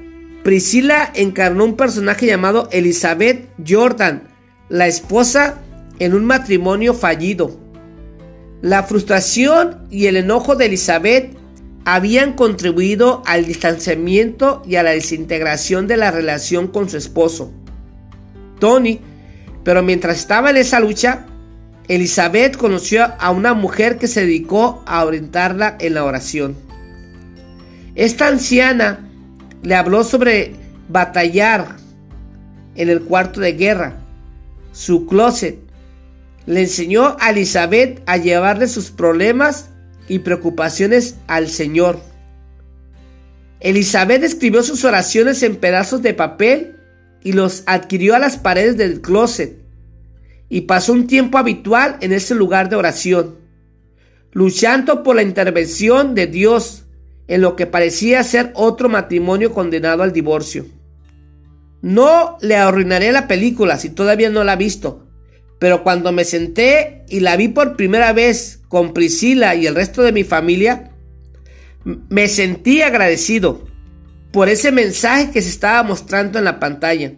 Priscila 0.46 1.10
encarnó 1.12 1.64
un 1.64 1.74
personaje 1.74 2.24
llamado 2.24 2.68
Elizabeth 2.70 3.48
Jordan, 3.66 4.28
la 4.68 4.86
esposa 4.86 5.58
en 5.98 6.14
un 6.14 6.24
matrimonio 6.24 6.94
fallido. 6.94 7.58
La 8.62 8.84
frustración 8.84 9.88
y 9.90 10.06
el 10.06 10.14
enojo 10.14 10.54
de 10.54 10.66
Elizabeth 10.66 11.36
habían 11.84 12.34
contribuido 12.34 13.24
al 13.26 13.44
distanciamiento 13.44 14.62
y 14.64 14.76
a 14.76 14.84
la 14.84 14.92
desintegración 14.92 15.88
de 15.88 15.96
la 15.96 16.12
relación 16.12 16.68
con 16.68 16.88
su 16.88 16.96
esposo, 16.96 17.50
Tony, 18.60 19.00
pero 19.64 19.82
mientras 19.82 20.16
estaba 20.16 20.50
en 20.50 20.58
esa 20.58 20.78
lucha, 20.78 21.26
Elizabeth 21.88 22.56
conoció 22.56 23.04
a 23.18 23.32
una 23.32 23.52
mujer 23.52 23.98
que 23.98 24.06
se 24.06 24.20
dedicó 24.20 24.84
a 24.86 25.04
orientarla 25.04 25.76
en 25.80 25.94
la 25.94 26.04
oración. 26.04 26.54
Esta 27.96 28.28
anciana 28.28 29.05
le 29.66 29.74
habló 29.74 30.04
sobre 30.04 30.52
batallar 30.88 31.74
en 32.76 32.88
el 32.88 33.02
cuarto 33.02 33.40
de 33.40 33.54
guerra, 33.54 33.96
su 34.70 35.06
closet. 35.06 35.58
Le 36.46 36.60
enseñó 36.60 37.16
a 37.18 37.30
Elizabeth 37.30 38.00
a 38.06 38.16
llevarle 38.16 38.68
sus 38.68 38.92
problemas 38.92 39.70
y 40.06 40.20
preocupaciones 40.20 41.16
al 41.26 41.48
Señor. 41.48 41.98
Elizabeth 43.58 44.22
escribió 44.22 44.62
sus 44.62 44.84
oraciones 44.84 45.42
en 45.42 45.56
pedazos 45.56 46.00
de 46.00 46.14
papel 46.14 46.76
y 47.24 47.32
los 47.32 47.64
adquirió 47.66 48.14
a 48.14 48.20
las 48.20 48.36
paredes 48.36 48.76
del 48.76 49.00
closet 49.00 49.58
y 50.48 50.60
pasó 50.60 50.92
un 50.92 51.08
tiempo 51.08 51.38
habitual 51.38 51.96
en 52.02 52.12
ese 52.12 52.36
lugar 52.36 52.68
de 52.68 52.76
oración, 52.76 53.34
luchando 54.30 55.02
por 55.02 55.16
la 55.16 55.22
intervención 55.22 56.14
de 56.14 56.28
Dios 56.28 56.85
en 57.28 57.40
lo 57.40 57.56
que 57.56 57.66
parecía 57.66 58.22
ser 58.22 58.52
otro 58.54 58.88
matrimonio 58.88 59.52
condenado 59.52 60.02
al 60.02 60.12
divorcio. 60.12 60.66
No 61.82 62.38
le 62.40 62.56
arruinaré 62.56 63.12
la 63.12 63.28
película 63.28 63.78
si 63.78 63.90
todavía 63.90 64.30
no 64.30 64.44
la 64.44 64.52
ha 64.52 64.56
visto, 64.56 65.06
pero 65.58 65.82
cuando 65.82 66.12
me 66.12 66.24
senté 66.24 67.04
y 67.08 67.20
la 67.20 67.36
vi 67.36 67.48
por 67.48 67.76
primera 67.76 68.12
vez 68.12 68.60
con 68.68 68.92
Priscila 68.92 69.54
y 69.54 69.66
el 69.66 69.74
resto 69.74 70.02
de 70.02 70.12
mi 70.12 70.24
familia, 70.24 70.90
me 71.84 72.28
sentí 72.28 72.82
agradecido 72.82 73.66
por 74.32 74.48
ese 74.48 74.72
mensaje 74.72 75.30
que 75.30 75.40
se 75.40 75.48
estaba 75.48 75.82
mostrando 75.82 76.38
en 76.38 76.44
la 76.44 76.58
pantalla. 76.60 77.12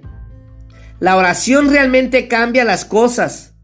La 1.00 1.17
oración 1.17 1.71
realmente 1.71 2.29
cambia 2.29 2.65
las 2.65 2.85
cosas, 2.85 3.55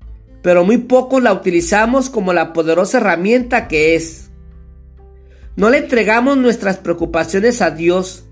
pero 0.42 0.64
muy 0.64 0.78
poco 0.78 1.20
la 1.20 1.32
utilizamos 1.32 2.10
como 2.10 2.32
la 2.32 2.52
poderosa 2.52 2.98
herramienta 2.98 3.68
que 3.68 3.94
es. 3.94 4.23
No 5.56 5.70
le 5.70 5.78
entregamos 5.78 6.36
nuestras 6.36 6.78
preocupaciones 6.78 7.62
a 7.62 7.70
Dios, 7.70 8.24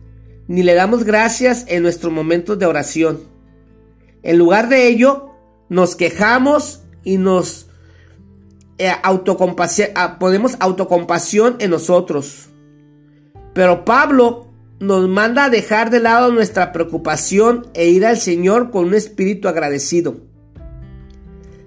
ni 0.48 0.62
le 0.62 0.74
damos 0.74 1.04
gracias 1.04 1.64
en 1.68 1.82
nuestros 1.82 2.12
momentos 2.12 2.58
de 2.58 2.66
oración. 2.66 3.20
En 4.22 4.38
lugar 4.38 4.68
de 4.68 4.88
ello, 4.88 5.30
nos 5.68 5.94
quejamos 5.94 6.82
y 7.04 7.18
nos 7.18 7.68
eh, 8.78 8.90
ah, 8.90 10.18
ponemos 10.18 10.56
autocompasión 10.58 11.56
en 11.60 11.70
nosotros. 11.70 12.48
Pero 13.54 13.84
Pablo 13.84 14.48
nos 14.80 15.08
manda 15.08 15.44
a 15.44 15.50
dejar 15.50 15.90
de 15.90 16.00
lado 16.00 16.32
nuestra 16.32 16.72
preocupación 16.72 17.68
e 17.74 17.88
ir 17.88 18.04
al 18.04 18.16
Señor 18.16 18.72
con 18.72 18.86
un 18.86 18.94
espíritu 18.94 19.46
agradecido. 19.46 20.16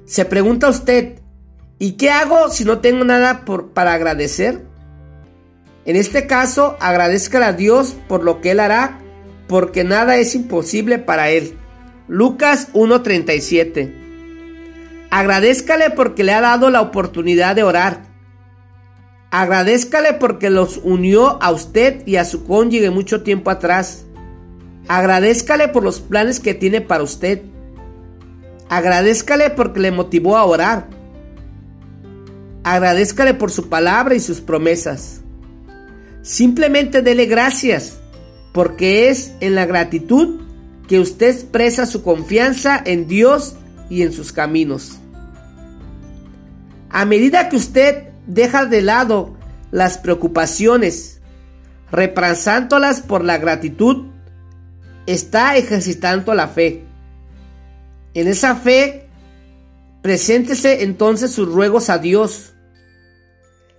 Se 0.04 0.26
pregunta 0.26 0.70
usted, 0.70 1.22
¿y 1.80 1.94
qué 1.94 2.10
hago 2.10 2.50
si 2.50 2.66
no 2.66 2.80
tengo 2.80 3.06
nada 3.06 3.46
por, 3.46 3.70
para 3.70 3.94
agradecer? 3.94 4.65
En 5.86 5.96
este 5.96 6.26
caso, 6.26 6.78
agradezca 6.80 7.46
a 7.46 7.54
Dios 7.54 7.96
por 8.08 8.24
lo 8.24 8.42
que 8.42 8.52
Él 8.52 8.60
hará, 8.60 9.00
porque 9.48 9.84
nada 9.84 10.18
es 10.18 10.34
imposible 10.34 10.98
para 10.98 11.30
Él. 11.30 11.58
Lucas 12.08 12.70
1.37. 12.74 14.06
Agradezcale 15.12 15.92
porque 15.92 16.24
le 16.24 16.34
ha 16.34 16.42
dado 16.42 16.70
la 16.72 16.82
oportunidad 16.82 17.56
de 17.56 17.64
orar. 17.64 18.02
Agradezcale 19.30 20.14
porque 20.14 20.50
los 20.50 20.78
unió 20.84 21.42
a 21.42 21.52
usted 21.52 22.02
y 22.08 22.16
a 22.16 22.26
su 22.26 22.46
cónyuge 22.46 22.90
mucho 22.90 23.22
tiempo 23.22 23.52
atrás. 23.52 24.06
Agradezcale 24.88 25.68
por 25.68 25.84
los 25.84 26.00
planes 26.00 26.40
que 26.40 26.54
tiene 26.54 26.82
para 26.82 27.04
usted. 27.04 27.42
Agradezcale 28.70 29.52
porque 29.52 29.80
le 29.80 29.92
motivó 29.92 30.38
a 30.38 30.46
orar. 30.46 30.88
Agradezcale 32.64 33.36
por 33.36 33.52
su 33.52 33.70
palabra 33.70 34.16
y 34.16 34.20
sus 34.20 34.42
promesas. 34.42 35.25
Simplemente 36.26 37.04
dele 37.04 37.28
gracias, 37.28 38.00
porque 38.52 39.10
es 39.10 39.34
en 39.42 39.54
la 39.54 39.68
gratitud 39.68 40.42
que 40.88 41.00
usted 41.00 41.30
expresa 41.30 41.86
su 41.86 42.02
confianza 42.02 42.82
en 42.84 43.08
Dios 43.08 43.56
y 43.92 44.02
en 44.02 44.12
sus 44.12 44.32
caminos. 44.32 44.98
A 46.90 47.06
medida 47.06 47.48
que 47.48 47.58
usted 47.58 48.10
deja 48.26 48.66
de 48.66 48.82
lado 48.82 49.38
las 49.70 50.00
preocupaciones, 50.00 51.22
reemplazándolas 51.92 53.02
por 53.02 53.24
la 53.24 53.38
gratitud, 53.38 54.08
está 55.06 55.56
ejercitando 55.58 56.34
la 56.34 56.48
fe. 56.48 56.86
En 58.16 58.28
esa 58.28 58.56
fe, 58.56 59.10
preséntese 60.02 60.82
entonces 60.82 61.30
sus 61.30 61.48
ruegos 61.48 61.92
a 61.92 62.00
Dios. 62.00 62.55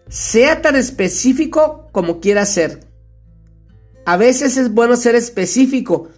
Sea 0.09 0.63
tan 0.63 0.77
específico 0.77 1.89
como 1.93 2.21
quiera 2.21 2.45
ser. 2.47 2.87
A 4.05 4.17
veces 4.17 4.57
es 4.57 4.73
bueno 4.73 4.97
ser 4.97 5.15
específico 5.15 6.11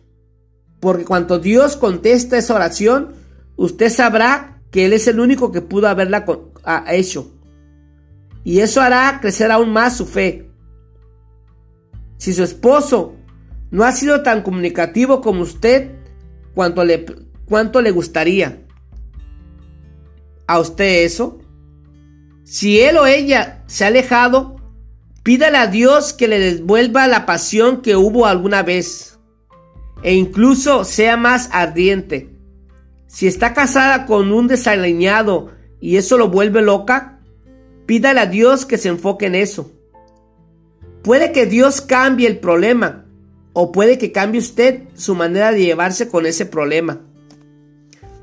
porque 0.80 1.04
cuando 1.04 1.38
Dios 1.38 1.76
contesta 1.76 2.38
esa 2.38 2.54
oración, 2.54 3.14
usted 3.56 3.90
sabrá 3.90 4.62
que 4.70 4.84
Él 4.84 4.92
es 4.92 5.08
el 5.08 5.20
único 5.20 5.50
que 5.50 5.62
pudo 5.62 5.88
haberla 5.88 6.24
hecho. 6.88 7.32
Y 8.44 8.60
eso 8.60 8.80
hará 8.80 9.18
crecer 9.20 9.50
aún 9.50 9.72
más 9.72 9.96
su 9.96 10.06
fe. 10.06 10.50
Si 12.16 12.32
su 12.32 12.42
esposo 12.42 13.16
no 13.70 13.84
ha 13.84 13.92
sido 13.92 14.22
tan 14.22 14.42
comunicativo 14.42 15.20
como 15.20 15.42
usted, 15.42 15.90
¿cuánto 16.54 16.84
le, 16.84 17.04
cuánto 17.44 17.80
le 17.80 17.90
gustaría? 17.90 18.64
¿A 20.46 20.60
usted 20.60 21.04
eso? 21.04 21.40
Si 22.50 22.80
él 22.80 22.96
o 22.96 23.04
ella 23.04 23.62
se 23.66 23.84
ha 23.84 23.88
alejado, 23.88 24.56
pídale 25.22 25.58
a 25.58 25.66
Dios 25.66 26.14
que 26.14 26.28
le 26.28 26.38
devuelva 26.38 27.06
la 27.06 27.26
pasión 27.26 27.82
que 27.82 27.94
hubo 27.94 28.24
alguna 28.24 28.62
vez 28.62 29.18
e 30.02 30.14
incluso 30.14 30.86
sea 30.86 31.18
más 31.18 31.50
ardiente. 31.52 32.30
Si 33.06 33.26
está 33.26 33.52
casada 33.52 34.06
con 34.06 34.32
un 34.32 34.48
desaliñado 34.48 35.50
y 35.78 35.98
eso 35.98 36.16
lo 36.16 36.30
vuelve 36.30 36.62
loca, 36.62 37.20
pídale 37.84 38.20
a 38.20 38.26
Dios 38.26 38.64
que 38.64 38.78
se 38.78 38.88
enfoque 38.88 39.26
en 39.26 39.34
eso. 39.34 39.70
Puede 41.02 41.32
que 41.32 41.44
Dios 41.44 41.82
cambie 41.82 42.26
el 42.28 42.38
problema 42.38 43.04
o 43.52 43.72
puede 43.72 43.98
que 43.98 44.10
cambie 44.10 44.40
usted 44.40 44.84
su 44.94 45.14
manera 45.14 45.52
de 45.52 45.64
llevarse 45.64 46.08
con 46.08 46.24
ese 46.24 46.46
problema. 46.46 47.02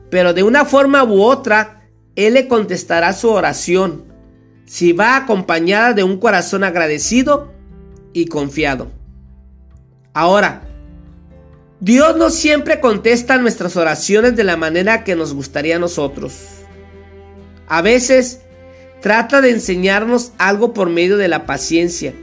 Pero 0.10 0.34
de 0.34 0.41
una 0.41 0.65
forma 0.65 1.03
u 1.03 1.22
otra, 1.22 1.88
Él 2.15 2.34
le 2.34 2.48
contestará 2.48 3.13
su 3.13 3.29
oración. 3.29 4.14
Si 4.65 4.93
va 4.93 5.15
acompañada 5.15 5.93
de 5.93 6.03
un 6.03 6.17
corazón 6.17 6.63
agradecido 6.63 7.53
y 8.13 8.25
confiado. 8.25 8.91
Ahora, 10.13 10.62
Dios 11.79 12.15
no 12.17 12.29
siempre 12.29 12.79
contesta 12.79 13.38
nuestras 13.38 13.75
oraciones 13.75 14.36
de 14.36 14.43
la 14.43 14.57
manera 14.57 15.03
que 15.03 15.15
nos 15.15 15.34
gustaría 15.34 15.75
a 15.75 15.79
nosotros. 15.79 16.34
A 17.67 17.81
veces 17.81 18.41
trata 19.01 19.41
de 19.41 19.51
enseñarnos 19.51 20.31
algo 20.38 20.74
por 20.74 20.89
medio 20.89 21.17
de 21.17 21.27
la 21.27 21.45
paciencia, 21.45 22.13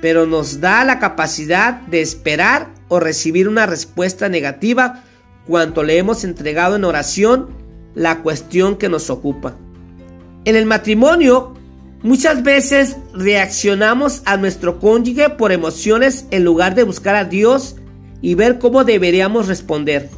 pero 0.00 0.26
nos 0.26 0.60
da 0.60 0.84
la 0.84 0.98
capacidad 1.00 1.82
de 1.82 2.00
esperar 2.00 2.72
o 2.88 3.00
recibir 3.00 3.48
una 3.48 3.66
respuesta 3.66 4.28
negativa 4.28 5.02
cuando 5.46 5.82
le 5.82 5.98
hemos 5.98 6.24
entregado 6.24 6.76
en 6.76 6.84
oración 6.84 7.50
la 7.94 8.22
cuestión 8.22 8.76
que 8.76 8.88
nos 8.88 9.10
ocupa. 9.10 9.56
En 10.44 10.54
el 10.56 10.66
matrimonio, 10.66 11.57
muchas 12.02 12.42
veces 12.42 12.96
reaccionamos 13.12 14.22
a 14.24 14.36
nuestro 14.36 14.78
cónyuge 14.78 15.30
por 15.30 15.52
emociones 15.52 16.26
en 16.30 16.44
lugar 16.44 16.74
de 16.74 16.84
buscar 16.84 17.16
a 17.16 17.24
Dios 17.24 17.76
y 18.20 18.34
ver 18.34 18.58
cómo 18.58 18.84
deberíamos 18.84 19.48
responder. 19.48 20.08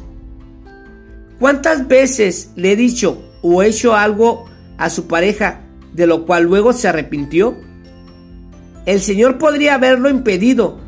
¿Cuántas 1.39 1.87
veces 1.87 2.51
le 2.55 2.73
he 2.73 2.75
dicho 2.75 3.21
o 3.41 3.63
hecho 3.63 3.95
algo 3.95 4.45
a 4.77 4.89
su 4.89 5.07
pareja 5.07 5.61
de 5.93 6.07
lo 6.07 6.25
cual 6.25 6.43
luego 6.43 6.73
se 6.73 6.87
arrepintió? 6.87 7.57
El 8.85 9.01
Señor 9.01 9.37
podría 9.37 9.75
haberlo 9.75 10.09
impedido 10.09 10.79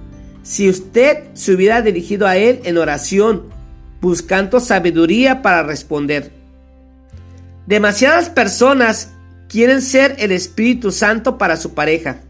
si 0.44 0.70
usted 0.70 1.24
se 1.34 1.54
hubiera 1.54 1.82
dirigido 1.82 2.28
a 2.28 2.38
Él 2.38 2.60
en 2.66 2.78
oración, 2.78 3.44
buscando 4.02 4.60
sabiduría 4.60 5.42
para 5.42 5.64
responder. 5.64 6.32
Demasiadas 7.66 8.30
personas 8.30 9.13
quieren 9.54 9.84
ser 9.84 10.16
el 10.18 10.32
Espíritu 10.32 10.92
Santo 10.92 11.38
para 11.38 11.58
su 11.58 11.76
pareja, 11.76 12.22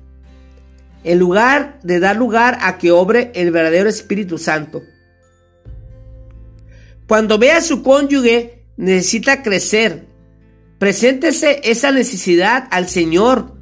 en 1.06 1.20
lugar 1.20 1.80
de 1.82 2.02
dar 2.02 2.18
lugar 2.18 2.58
a 2.60 2.78
que 2.78 2.92
obre 2.92 3.32
el 3.34 3.50
verdadero 3.50 3.88
Espíritu 3.88 4.38
Santo. 4.38 4.84
Cuando 7.08 7.38
vea 7.38 7.60
a 7.60 7.62
su 7.62 7.82
cónyuge 7.82 8.66
necesita 8.76 9.42
crecer, 9.42 10.06
preséntese 10.80 11.62
esa 11.64 11.94
necesidad 11.94 12.68
al 12.72 12.90
Señor 12.90 13.54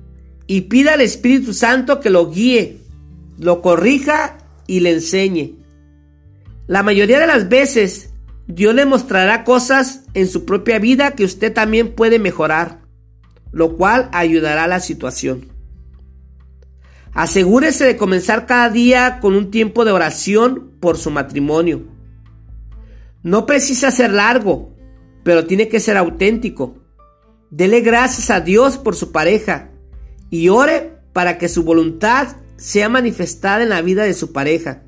y 0.48 0.62
pida 0.62 0.94
al 0.94 1.01
Espíritu 1.01 1.53
Santo 1.53 2.00
que 2.00 2.10
lo 2.10 2.32
guíe, 2.32 2.80
lo 3.38 3.62
corrija 3.62 4.39
y 4.65 4.80
le 4.80 4.94
enseñe. 4.94 5.53
La 6.65 6.82
mayoría 6.82 7.20
de 7.20 7.27
las 7.27 7.48
veces 7.48 8.10
Dios 8.48 8.74
le 8.74 8.88
mostrará 8.88 9.44
cosas 9.44 10.06
en 10.15 10.27
su 10.27 10.46
propia 10.46 10.80
vida 10.80 11.12
que 11.12 11.25
usted 11.25 11.53
también 11.53 11.94
puede 11.94 12.18
mejorar, 12.18 12.81
lo 13.51 13.77
cual 13.77 14.10
ayudará 14.13 14.65
a 14.65 14.67
la 14.67 14.79
situación. 14.79 15.50
Asegúrese 17.13 17.86
de 17.86 17.98
comenzar 17.98 18.46
cada 18.46 18.70
día 18.70 19.20
con 19.20 19.36
un 19.36 19.51
tiempo 19.51 19.84
de 19.84 19.91
oración 19.91 20.72
por 20.79 20.98
su 20.98 21.12
matrimonio. 21.12 21.84
No 23.22 23.46
precisa 23.46 23.91
ser 23.91 24.12
largo, 24.12 24.74
pero 25.24 25.46
tiene 25.46 25.67
que 25.67 25.79
ser 25.79 25.98
auténtico. 25.98 26.77
Dele 27.50 27.81
gracias 27.81 28.29
a 28.29 28.39
Dios 28.39 28.77
por 28.77 28.96
su 28.96 29.12
pareja 29.12 29.72
y 30.29 30.48
ore 30.48 30.93
para 31.12 31.38
que 31.38 31.50
su 31.50 31.63
voluntad 31.63 32.38
sea 32.55 32.88
manifestada 32.88 33.63
en 33.63 33.70
la 33.70 33.81
vida 33.81 34.03
de 34.03 34.13
su 34.13 34.31
pareja. 34.31 34.84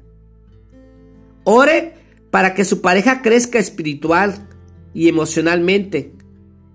Ore 1.44 1.96
para 2.32 2.54
que 2.54 2.64
su 2.64 2.82
pareja 2.82 3.22
crezca 3.22 3.60
espiritual 3.60 4.48
y 4.94 5.10
emocionalmente 5.10 6.14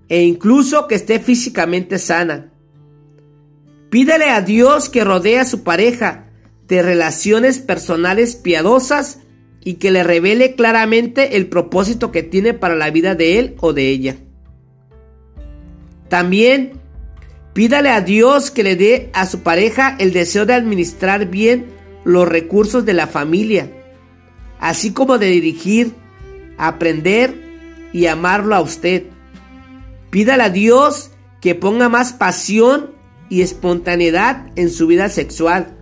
e 0.08 0.22
incluso 0.22 0.86
que 0.86 0.94
esté 0.94 1.20
físicamente 1.20 1.98
sana. 1.98 2.52
Pídele 3.90 4.30
a 4.30 4.40
Dios 4.40 4.88
que 4.88 5.04
rodee 5.04 5.38
a 5.38 5.44
su 5.44 5.62
pareja 5.62 6.30
de 6.66 6.82
relaciones 6.82 7.58
personales 7.58 8.36
piadosas 8.36 9.20
y 9.64 9.74
que 9.74 9.90
le 9.90 10.02
revele 10.02 10.54
claramente 10.54 11.36
el 11.36 11.48
propósito 11.48 12.12
que 12.12 12.22
tiene 12.22 12.54
para 12.54 12.74
la 12.74 12.90
vida 12.90 13.14
de 13.14 13.38
él 13.38 13.56
o 13.60 13.72
de 13.72 13.88
ella. 13.88 14.16
También 16.08 16.72
pídale 17.54 17.90
a 17.90 18.00
Dios 18.00 18.50
que 18.50 18.62
le 18.62 18.76
dé 18.76 19.10
a 19.12 19.26
su 19.26 19.40
pareja 19.40 19.96
el 19.98 20.12
deseo 20.12 20.46
de 20.46 20.54
administrar 20.54 21.26
bien 21.26 21.66
los 22.04 22.28
recursos 22.28 22.84
de 22.84 22.94
la 22.94 23.06
familia 23.06 23.70
así 24.60 24.92
como 24.92 25.18
de 25.18 25.26
dirigir, 25.26 25.94
aprender 26.56 27.34
y 27.92 28.06
amarlo 28.06 28.54
a 28.54 28.60
usted. 28.60 29.04
Pídale 30.10 30.42
a 30.44 30.50
Dios 30.50 31.10
que 31.40 31.54
ponga 31.54 31.88
más 31.88 32.12
pasión 32.12 32.92
y 33.28 33.42
espontaneidad 33.42 34.46
en 34.56 34.70
su 34.70 34.86
vida 34.86 35.08
sexual. 35.08 35.76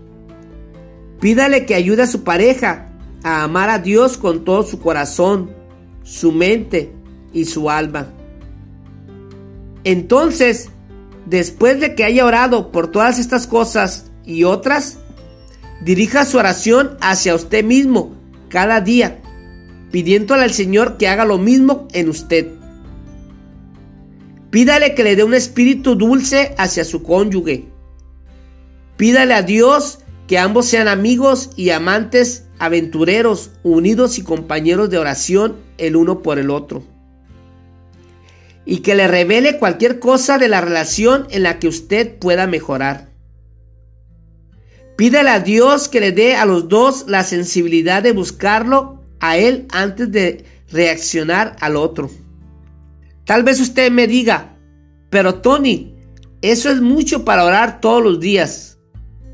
Pídale 1.21 1.65
que 1.65 1.75
ayude 1.75 2.03
a 2.03 2.07
su 2.07 2.25
pareja 2.25 2.93
a 3.23 3.45
amar 3.45 3.71
a 3.71 3.79
Dios 3.79 4.19
con 4.19 4.45
todo 4.45 4.63
su 4.63 4.81
corazón, 4.81 5.51
su 6.03 6.33
mente 6.33 6.93
y 7.33 7.45
su 7.45 7.71
alma. 7.71 8.13
Entonces, 9.85 10.71
después 11.27 11.81
de 11.81 11.95
que 11.95 12.05
haya 12.05 12.25
orado 12.25 12.73
por 12.73 12.91
todas 12.91 13.19
estas 13.19 13.47
cosas 13.47 14.11
y 14.25 14.45
otras, 14.45 14.99
dirija 15.83 16.25
su 16.25 16.39
oración 16.39 16.97
hacia 17.01 17.35
usted 17.35 17.65
mismo 17.65 18.13
cada 18.49 18.81
día, 18.81 19.21
pidiéndole 19.93 20.43
al 20.43 20.53
Señor 20.53 20.97
que 20.97 21.09
haga 21.09 21.25
lo 21.25 21.39
mismo 21.39 21.87
en 21.93 22.09
usted. 22.09 22.56
Pídale 24.51 24.95
que 24.95 25.05
le 25.05 25.17
dé 25.17 25.25
un 25.25 25.35
espíritu 25.35 25.97
dulce 25.97 26.55
hacia 26.57 26.85
su 26.85 27.03
cónyuge. 27.03 27.69
Pídale 28.97 29.35
a 29.35 29.43
Dios 29.43 29.99
que 30.27 30.39
ambos 30.39 30.67
sean 30.67 30.89
amigos 30.89 31.51
y 31.57 31.71
amantes 31.71 32.45
aventureros, 32.59 33.51
unidos 33.63 34.19
y 34.19 34.23
compañeros 34.23 34.91
de 34.91 34.99
oración 34.99 35.57
el 35.79 35.97
uno 35.97 36.23
por 36.23 36.39
el 36.39 36.51
otro. 36.51 36.83
Y 38.65 38.79
que 38.79 38.95
le 38.95 39.07
revele 39.07 39.59
cualquier 39.59 39.99
cosa 39.99 40.39
de 40.39 40.49
la 40.49 40.61
relación 40.61 41.27
en 41.31 41.43
la 41.43 41.59
que 41.59 41.69
usted 41.69 42.19
pueda 42.19 42.47
mejorar. 42.47 43.09
Pídele 44.97 45.31
a 45.31 45.41
Dios 45.41 45.89
que 45.89 46.01
le 46.01 46.13
dé 46.13 46.37
a 46.37 46.47
los 46.47 46.69
dos 46.69 47.05
la 47.07 47.23
sensibilidad 47.23 48.03
de 48.03 48.13
buscarlo 48.13 49.03
a 49.21 49.37
Él 49.37 49.67
antes 49.71 50.11
de 50.11 50.45
reaccionar 50.71 51.57
al 51.61 51.77
otro. 51.77 52.11
Tal 53.27 53.43
vez 53.43 53.61
usted 53.61 53.91
me 53.91 54.07
diga, 54.07 54.57
pero 55.11 55.41
Tony, 55.41 55.97
eso 56.43 56.71
es 56.71 56.81
mucho 56.81 57.25
para 57.25 57.45
orar 57.45 57.81
todos 57.81 58.03
los 58.03 58.21
días. 58.21 58.79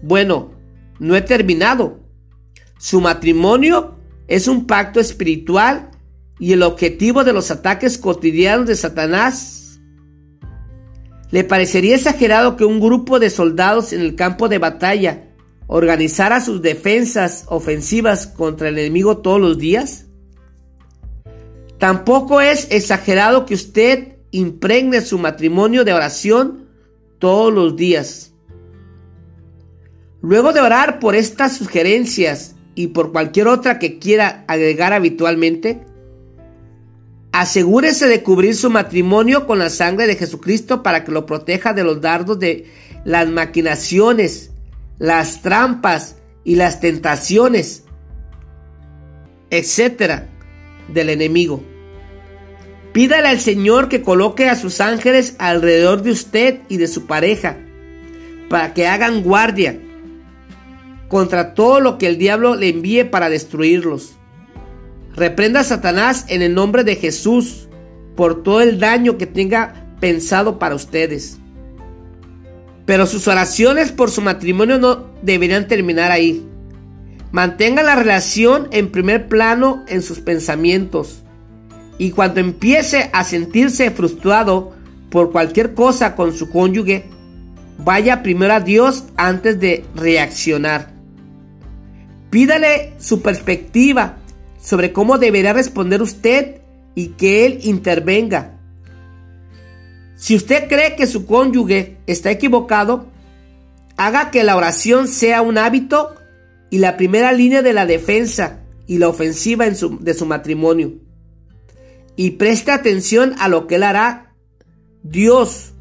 Bueno, 0.02 0.55
no 0.98 1.14
he 1.14 1.20
terminado. 1.20 2.00
Su 2.78 3.02
matrimonio 3.02 3.98
es 4.28 4.48
un 4.48 4.66
pacto 4.66 4.98
espiritual 4.98 5.90
y 6.38 6.55
el 6.55 6.62
objetivo 6.62 7.22
de 7.22 7.35
los 7.35 7.50
ataques 7.50 7.98
cotidianos 7.98 8.66
de 8.66 8.76
Satanás. 8.76 9.78
¿Le 11.31 11.44
parecería 11.44 11.94
exagerado 11.94 12.57
que 12.57 12.64
un 12.64 12.81
grupo 12.81 13.18
de 13.18 13.28
soldados 13.28 13.92
en 13.92 14.00
el 14.00 14.16
campo 14.16 14.48
de 14.48 14.59
batalla 14.59 15.28
organizara 15.66 16.40
sus 16.40 16.62
defensas 16.62 17.44
ofensivas 17.48 18.26
contra 18.26 18.70
el 18.70 18.78
enemigo 18.78 19.18
todos 19.18 19.40
los 19.40 19.59
días? 19.59 20.07
Tampoco 21.83 22.40
es 22.40 22.68
exagerado 22.71 23.45
que 23.45 23.55
usted 23.55 24.18
impregne 24.31 25.01
su 25.01 25.18
matrimonio 25.18 25.85
de 25.85 25.92
oración 25.92 26.68
todos 27.18 27.53
los 27.53 27.75
días. 27.75 28.35
Luego 30.21 30.53
de 30.53 30.61
orar 30.61 31.01
por 31.01 31.16
estas 31.16 31.57
sugerencias 31.57 32.55
y 32.77 32.87
por 32.87 33.11
cualquier 33.11 33.49
otra 33.49 33.81
que 33.81 33.99
quiera 33.99 34.45
agregar 34.47 34.92
habitualmente, 34.92 35.85
asegúrese 37.33 38.07
de 38.07 38.23
cubrir 38.23 38.55
su 38.55 38.71
matrimonio 38.71 39.49
con 39.49 39.59
la 39.59 39.68
sangre 39.68 40.07
de 40.07 40.14
Jesucristo 40.14 40.85
para 40.85 41.03
que 41.03 41.11
lo 41.11 41.27
proteja 41.27 41.73
de 41.73 41.83
los 41.83 42.01
dardos 42.01 42.38
de 42.38 42.71
las 43.05 43.29
maquinaciones 43.29 44.53
las 45.01 45.42
trampas 45.42 46.14
y 46.45 46.55
las 46.55 46.79
tentaciones, 46.79 47.83
etcétera, 49.51 50.29
del 50.87 51.11
enemigo. 51.11 51.71
Pídale 52.92 53.28
al 53.28 53.40
Señor 53.40 53.88
que 53.88 54.02
coloque 54.02 54.48
a 54.48 54.57
sus 54.57 54.81
ángeles 54.81 55.35
alrededor 55.38 56.02
de 56.02 56.11
usted 56.11 56.61
y 56.68 56.76
de 56.76 56.88
su 56.88 57.07
pareja, 57.07 57.57
para 58.48 58.74
que 58.74 58.87
hagan 58.87 59.22
guardia 59.22 59.78
contra 61.09 61.55
todo 61.55 61.81
lo 61.81 61.98
que 61.98 62.07
el 62.07 62.18
diablo 62.18 62.55
le 62.55 62.68
envíe 62.68 63.05
para 63.05 63.31
destruirlos. 63.31 64.16
Reprenda 65.14 65.61
a 65.61 65.64
Satanás 65.64 66.24
en 66.28 66.42
el 66.42 66.55
nombre 66.55 66.85
de 66.85 66.96
Jesús 66.96 67.68
por 68.16 68.42
todo 68.42 68.61
el 68.61 68.78
daño 68.78 69.18
que 69.18 69.26
tenga 69.26 69.87
pensado 70.00 70.59
para 70.59 70.74
ustedes. 70.74 71.38
Pero 72.87 73.07
sus 73.07 73.28
oraciones 73.28 73.92
por 73.92 74.11
su 74.11 74.20
matrimonio 74.20 74.78
no 74.78 75.07
deberían 75.22 75.68
terminar 75.68 76.11
ahí. 76.11 76.46
Mantenga 77.31 77.83
la 77.83 77.94
relación 77.94 78.68
en 78.72 78.90
primer 78.90 79.28
plano 79.28 79.85
en 79.88 80.02
sus 80.02 80.20
pensamientos. 80.20 81.21
Y 81.98 82.11
cuando 82.11 82.40
empiece 82.40 83.11
a 83.12 83.24
sentirse 83.24 83.90
frustrado 83.90 84.72
por 85.11 85.31
cualquier 85.31 85.74
cosa 85.74 86.16
con 86.16 86.33
su 86.33 86.50
cónyuge, 86.50 87.05
vaya 87.78 88.22
primero 88.22 88.55
a 88.55 88.61
Dios 88.61 89.05
antes 89.16 89.61
de 89.61 89.85
reaccionar. 89.94 90.92
Pídale 92.31 92.94
su 92.98 93.20
perspectiva 93.20 94.16
sobre 94.61 94.92
cómo 94.92 95.18
deberá 95.18 95.52
responder 95.52 96.00
usted 96.00 96.62
y 96.94 97.09
que 97.09 97.44
Él 97.46 97.59
intervenga. 97.62 98.59
Si 100.16 100.37
usted 100.37 100.68
cree 100.68 100.96
que 100.96 101.07
su 101.07 101.26
cónyuge 101.26 101.98
está 102.07 102.31
equivocado, 102.31 103.09
haga 103.96 104.31
que 104.31 104.44
la 104.44 104.57
oración 104.57 105.09
sea 105.09 105.42
un 105.42 105.59
hábito 105.59 106.14
y 106.70 106.78
la 106.78 106.96
primera 106.96 107.33
línea 107.33 107.61
de 107.61 107.72
la 107.72 107.87
defensa 107.87 108.61
y 108.87 108.98
la 108.98 109.09
ofensiva 109.09 109.66
de 109.68 110.14
su 110.14 110.26
matrimonio. 110.26 110.94
Y 112.16 112.33
preste 112.33 112.70
atención 112.70 113.35
a 113.38 113.48
lo 113.48 113.66
que 113.66 113.77
Él 113.77 113.83
hará. 113.83 114.35
Dios 115.03 115.72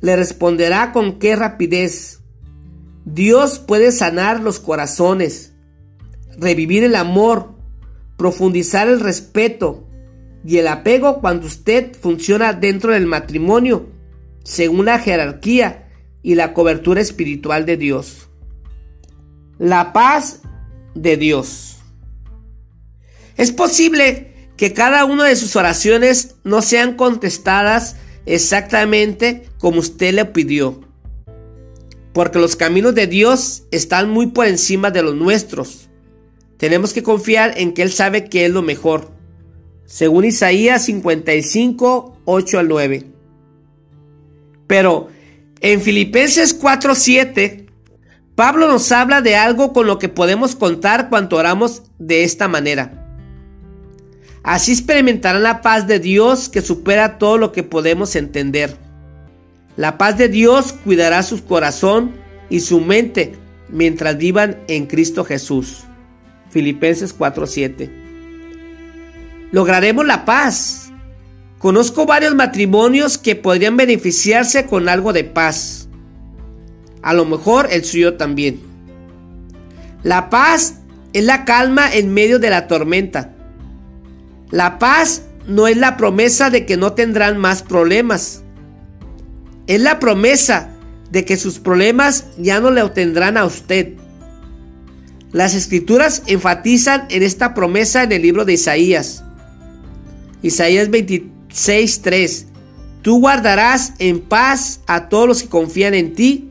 le 0.00 0.16
responderá 0.16 0.92
con 0.92 1.18
qué 1.18 1.36
rapidez. 1.36 2.20
Dios 3.04 3.58
puede 3.58 3.92
sanar 3.92 4.40
los 4.40 4.60
corazones 4.60 5.52
revivir 6.38 6.84
el 6.84 6.94
amor, 6.94 7.54
profundizar 8.16 8.88
el 8.88 9.00
respeto 9.00 9.86
y 10.44 10.58
el 10.58 10.68
apego 10.68 11.20
cuando 11.20 11.46
usted 11.46 11.96
funciona 11.96 12.52
dentro 12.52 12.92
del 12.92 13.06
matrimonio, 13.06 13.88
según 14.44 14.86
la 14.86 14.98
jerarquía 14.98 15.88
y 16.22 16.34
la 16.34 16.52
cobertura 16.52 17.00
espiritual 17.00 17.66
de 17.66 17.76
Dios. 17.76 18.28
La 19.58 19.92
paz 19.92 20.40
de 20.94 21.16
Dios. 21.16 21.78
Es 23.36 23.52
posible 23.52 24.31
que 24.62 24.72
cada 24.72 25.04
una 25.04 25.24
de 25.24 25.34
sus 25.34 25.56
oraciones 25.56 26.36
no 26.44 26.62
sean 26.62 26.94
contestadas 26.94 27.96
exactamente 28.26 29.42
como 29.58 29.80
usted 29.80 30.14
le 30.14 30.24
pidió, 30.24 30.80
porque 32.12 32.38
los 32.38 32.54
caminos 32.54 32.94
de 32.94 33.08
Dios 33.08 33.64
están 33.72 34.08
muy 34.08 34.28
por 34.28 34.46
encima 34.46 34.92
de 34.92 35.02
los 35.02 35.16
nuestros. 35.16 35.88
Tenemos 36.58 36.92
que 36.92 37.02
confiar 37.02 37.54
en 37.56 37.74
que 37.74 37.82
Él 37.82 37.90
sabe 37.90 38.26
que 38.26 38.44
es 38.44 38.52
lo 38.52 38.62
mejor. 38.62 39.10
Según 39.84 40.26
Isaías 40.26 40.84
55, 40.84 42.20
8 42.24 42.58
al 42.60 42.68
9. 42.68 43.06
Pero 44.68 45.08
en 45.58 45.80
Filipenses 45.80 46.54
4, 46.54 46.94
7, 46.94 47.66
Pablo 48.36 48.68
nos 48.68 48.92
habla 48.92 49.22
de 49.22 49.34
algo 49.34 49.72
con 49.72 49.88
lo 49.88 49.98
que 49.98 50.08
podemos 50.08 50.54
contar 50.54 51.08
cuando 51.08 51.36
oramos 51.36 51.82
de 51.98 52.22
esta 52.22 52.46
manera. 52.46 53.01
Así 54.42 54.72
experimentarán 54.72 55.42
la 55.42 55.62
paz 55.62 55.86
de 55.86 56.00
Dios 56.00 56.48
que 56.48 56.62
supera 56.62 57.18
todo 57.18 57.38
lo 57.38 57.52
que 57.52 57.62
podemos 57.62 58.16
entender. 58.16 58.76
La 59.76 59.98
paz 59.98 60.18
de 60.18 60.28
Dios 60.28 60.72
cuidará 60.72 61.22
su 61.22 61.44
corazón 61.44 62.12
y 62.50 62.60
su 62.60 62.80
mente 62.80 63.36
mientras 63.68 64.18
vivan 64.18 64.58
en 64.68 64.86
Cristo 64.86 65.24
Jesús. 65.24 65.84
Filipenses 66.50 67.16
4:7. 67.16 67.90
Lograremos 69.52 70.06
la 70.06 70.24
paz. 70.24 70.90
Conozco 71.58 72.04
varios 72.04 72.34
matrimonios 72.34 73.18
que 73.18 73.36
podrían 73.36 73.76
beneficiarse 73.76 74.66
con 74.66 74.88
algo 74.88 75.12
de 75.12 75.24
paz. 75.24 75.88
A 77.00 77.14
lo 77.14 77.24
mejor 77.24 77.68
el 77.70 77.84
suyo 77.84 78.14
también. 78.14 78.60
La 80.02 80.30
paz 80.30 80.80
es 81.12 81.24
la 81.24 81.44
calma 81.44 81.94
en 81.94 82.12
medio 82.12 82.38
de 82.38 82.50
la 82.50 82.66
tormenta. 82.66 83.34
La 84.52 84.78
paz 84.78 85.22
no 85.48 85.66
es 85.66 85.78
la 85.78 85.96
promesa 85.96 86.50
de 86.50 86.66
que 86.66 86.76
no 86.76 86.92
tendrán 86.92 87.38
más 87.38 87.62
problemas. 87.62 88.42
Es 89.66 89.80
la 89.80 89.98
promesa 89.98 90.68
de 91.10 91.24
que 91.24 91.38
sus 91.38 91.58
problemas 91.58 92.26
ya 92.36 92.60
no 92.60 92.70
le 92.70 92.82
obtendrán 92.82 93.38
a 93.38 93.46
usted. 93.46 93.94
Las 95.32 95.54
escrituras 95.54 96.22
enfatizan 96.26 97.06
en 97.08 97.22
esta 97.22 97.54
promesa 97.54 98.02
en 98.02 98.12
el 98.12 98.20
libro 98.20 98.44
de 98.44 98.52
Isaías. 98.52 99.24
Isaías 100.42 100.90
26:3. 100.90 102.46
Tú 103.00 103.20
guardarás 103.20 103.94
en 103.98 104.20
paz 104.20 104.80
a 104.86 105.08
todos 105.08 105.26
los 105.26 105.42
que 105.42 105.48
confían 105.48 105.94
en 105.94 106.12
ti, 106.14 106.50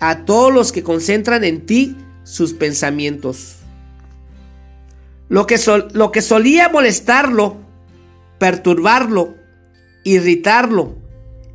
a 0.00 0.26
todos 0.26 0.52
los 0.52 0.70
que 0.70 0.82
concentran 0.82 1.44
en 1.44 1.64
ti 1.64 1.96
sus 2.24 2.52
pensamientos. 2.52 3.57
Lo 5.28 5.46
que, 5.46 5.56
lo 5.92 6.12
que 6.12 6.22
solía 6.22 6.68
molestarlo, 6.68 7.56
perturbarlo, 8.38 9.34
irritarlo 10.04 10.96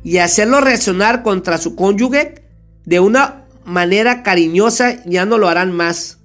y 0.02 0.18
hacerlo 0.18 0.60
reaccionar 0.60 1.22
contra 1.22 1.58
su 1.58 1.74
cónyuge 1.74 2.44
de 2.84 3.00
una 3.00 3.46
manera 3.64 4.22
cariñosa 4.22 5.02
ya 5.04 5.24
no 5.24 5.38
lo 5.38 5.48
harán 5.48 5.72
más 5.72 6.18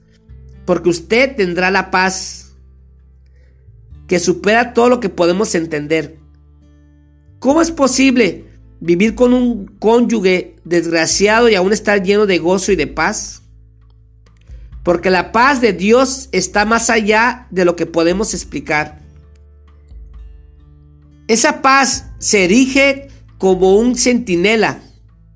porque 0.70 0.90
usted 0.90 1.36
tendrá 1.36 1.72
la 1.72 1.90
paz 1.90 2.52
que 4.06 4.20
supera 4.20 4.76
todo 4.76 4.88
lo 4.88 5.00
que 5.00 5.10
podemos 5.10 5.56
entender. 5.56 6.20
¿Cómo 7.40 7.64
es 7.64 7.72
posible 7.72 8.46
vivir 8.80 9.16
con 9.16 9.34
un 9.34 9.66
cónyuge 9.80 10.58
desgraciado 10.66 11.50
y 11.50 11.56
aún 11.56 11.74
estar 11.74 12.04
lleno 12.04 12.28
de 12.28 12.38
gozo 12.38 12.72
y 12.72 12.76
de 12.76 12.86
paz? 12.86 13.39
Porque 14.90 15.12
la 15.12 15.32
paz 15.32 15.62
de 15.62 15.72
Dios 15.72 16.30
está 16.32 16.66
más 16.66 16.90
allá 16.90 17.46
de 17.52 17.64
lo 17.64 17.76
que 17.76 17.86
podemos 17.86 18.34
explicar. 18.34 19.00
Esa 21.28 21.62
paz 21.62 22.08
se 22.18 22.46
erige 22.46 23.08
como 23.38 23.76
un 23.76 23.96
centinela, 23.96 24.82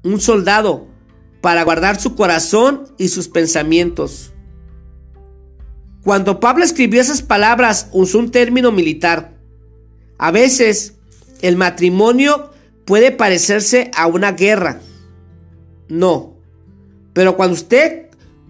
un 0.03 0.19
soldado, 0.19 0.87
para 1.39 1.61
guardar 1.61 2.01
su 2.01 2.15
corazón 2.15 2.85
y 2.97 3.09
sus 3.09 3.27
pensamientos. 3.27 4.33
Cuando 6.03 6.39
Pablo 6.39 6.63
escribió 6.63 6.99
esas 6.99 7.21
palabras 7.21 7.89
usó 7.91 8.17
un 8.17 8.31
término 8.31 8.71
militar. 8.71 9.37
A 10.17 10.31
veces 10.31 10.95
el 11.43 11.57
matrimonio 11.57 12.49
puede 12.85 13.11
parecerse 13.11 13.91
a 13.95 14.07
una 14.07 14.31
guerra. 14.31 14.81
No. 15.89 16.37
Pero 17.13 17.37
cuando 17.37 17.53
usted 17.53 18.02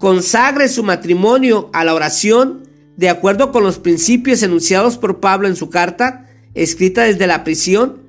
consagre 0.03 0.67
su 0.67 0.83
matrimonio 0.83 1.69
a 1.71 1.85
la 1.85 1.93
oración, 1.93 2.67
de 2.97 3.07
acuerdo 3.07 3.53
con 3.53 3.63
los 3.63 3.79
principios 3.79 4.43
enunciados 4.43 4.97
por 4.97 5.21
Pablo 5.21 5.47
en 5.47 5.55
su 5.55 5.69
carta, 5.69 6.29
escrita 6.55 7.03
desde 7.03 7.25
la 7.25 7.45
prisión, 7.45 8.01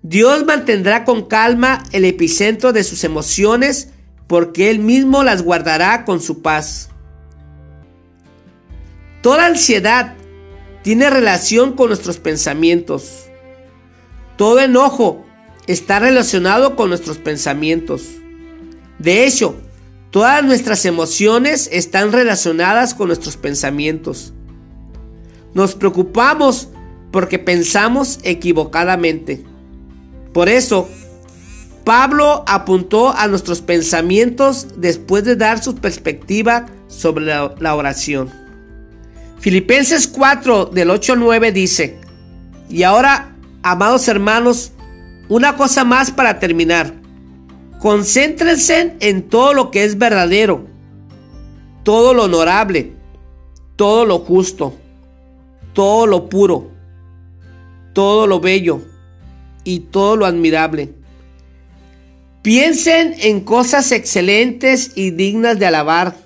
Dios 0.00 0.46
mantendrá 0.46 1.04
con 1.04 1.26
calma 1.26 1.82
el 1.92 2.06
epicentro 2.06 2.72
de 2.72 2.82
sus 2.82 3.04
emociones 3.04 3.90
porque 4.26 4.70
Él 4.70 4.78
mismo 4.78 5.22
las 5.22 5.42
guardará 5.42 6.06
con 6.06 6.22
su 6.22 6.40
paz. 6.40 6.88
Toda 9.20 9.44
ansiedad 9.44 10.14
tiene 10.82 11.10
relación 11.10 11.74
con 11.74 11.88
nuestros 11.88 12.16
pensamientos. 12.16 13.26
Todo 14.38 14.60
enojo 14.60 15.26
está 15.66 15.98
relacionado 15.98 16.74
con 16.74 16.88
nuestros 16.88 17.18
pensamientos. 17.18 18.12
De 18.98 19.26
hecho, 19.26 19.60
todas 20.16 20.42
nuestras 20.42 20.86
emociones 20.86 21.68
están 21.70 22.10
relacionadas 22.10 22.94
con 22.94 23.08
nuestros 23.08 23.36
pensamientos. 23.36 24.32
Nos 25.52 25.74
preocupamos 25.74 26.70
porque 27.10 27.38
pensamos 27.38 28.18
equivocadamente. 28.22 29.44
Por 30.32 30.48
eso, 30.48 30.88
Pablo 31.84 32.44
apuntó 32.46 33.10
a 33.14 33.28
nuestros 33.28 33.60
pensamientos 33.60 34.68
después 34.78 35.22
de 35.24 35.36
dar 35.36 35.62
su 35.62 35.74
perspectiva 35.74 36.64
sobre 36.88 37.26
la, 37.26 37.74
oración. 37.74 38.32
Filipenses 39.38 40.08
4 40.08 40.64
del 40.64 40.88
8 40.92 41.12
al 41.12 41.20
9 41.20 41.52
dice, 41.52 42.00
y 42.70 42.84
ahora, 42.84 43.36
amados 43.62 44.08
hermanos, 44.08 44.72
una 45.28 45.58
cosa 45.58 45.84
más 45.84 46.10
para 46.10 46.38
terminar. 46.38 47.05
Concéntrense 47.78 48.96
en 49.00 49.28
todo 49.28 49.52
lo 49.52 49.70
que 49.70 49.84
es 49.84 49.98
verdadero, 49.98 50.66
todo 51.82 52.14
lo 52.14 52.24
honorable, 52.24 52.92
todo 53.76 54.06
lo 54.06 54.18
justo, 54.20 54.74
todo 55.72 56.06
lo 56.06 56.28
puro, 56.28 56.70
todo 57.92 58.26
lo 58.26 58.40
bello 58.40 58.80
y 59.62 59.80
todo 59.80 60.16
lo 60.16 60.26
admirable. 60.26 60.94
Piensen 62.42 63.14
en 63.18 63.40
cosas 63.40 63.92
excelentes 63.92 64.92
y 64.94 65.10
dignas 65.10 65.58
de 65.58 65.66
alabar. 65.66 66.16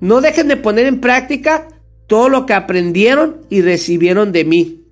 No 0.00 0.20
dejen 0.20 0.46
de 0.48 0.56
poner 0.56 0.86
en 0.86 1.00
práctica 1.00 1.68
todo 2.06 2.28
lo 2.28 2.46
que 2.46 2.52
aprendieron 2.52 3.38
y 3.48 3.62
recibieron 3.62 4.30
de 4.30 4.44
mí, 4.44 4.84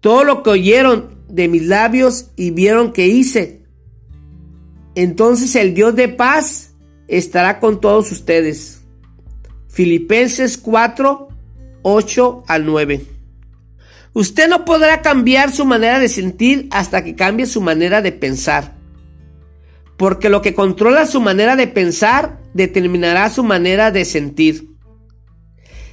todo 0.00 0.24
lo 0.24 0.42
que 0.42 0.50
oyeron 0.50 1.16
de 1.28 1.48
mis 1.48 1.66
labios 1.66 2.30
y 2.36 2.52
vieron 2.52 2.92
que 2.92 3.08
hice. 3.08 3.65
Entonces 4.96 5.54
el 5.56 5.74
Dios 5.74 5.94
de 5.94 6.08
paz 6.08 6.72
estará 7.06 7.60
con 7.60 7.80
todos 7.80 8.10
ustedes. 8.10 8.80
Filipenses 9.68 10.56
4, 10.56 11.28
8 11.82 12.44
al 12.48 12.64
9. 12.64 13.04
Usted 14.14 14.48
no 14.48 14.64
podrá 14.64 15.02
cambiar 15.02 15.52
su 15.52 15.66
manera 15.66 15.98
de 15.98 16.08
sentir 16.08 16.66
hasta 16.70 17.04
que 17.04 17.14
cambie 17.14 17.44
su 17.46 17.60
manera 17.60 18.00
de 18.02 18.10
pensar. 18.10 18.74
porque 19.98 20.28
lo 20.28 20.42
que 20.42 20.54
controla 20.54 21.06
su 21.06 21.22
manera 21.22 21.56
de 21.56 21.68
pensar 21.68 22.38
determinará 22.52 23.30
su 23.30 23.42
manera 23.42 23.90
de 23.90 24.04
sentir. 24.04 24.68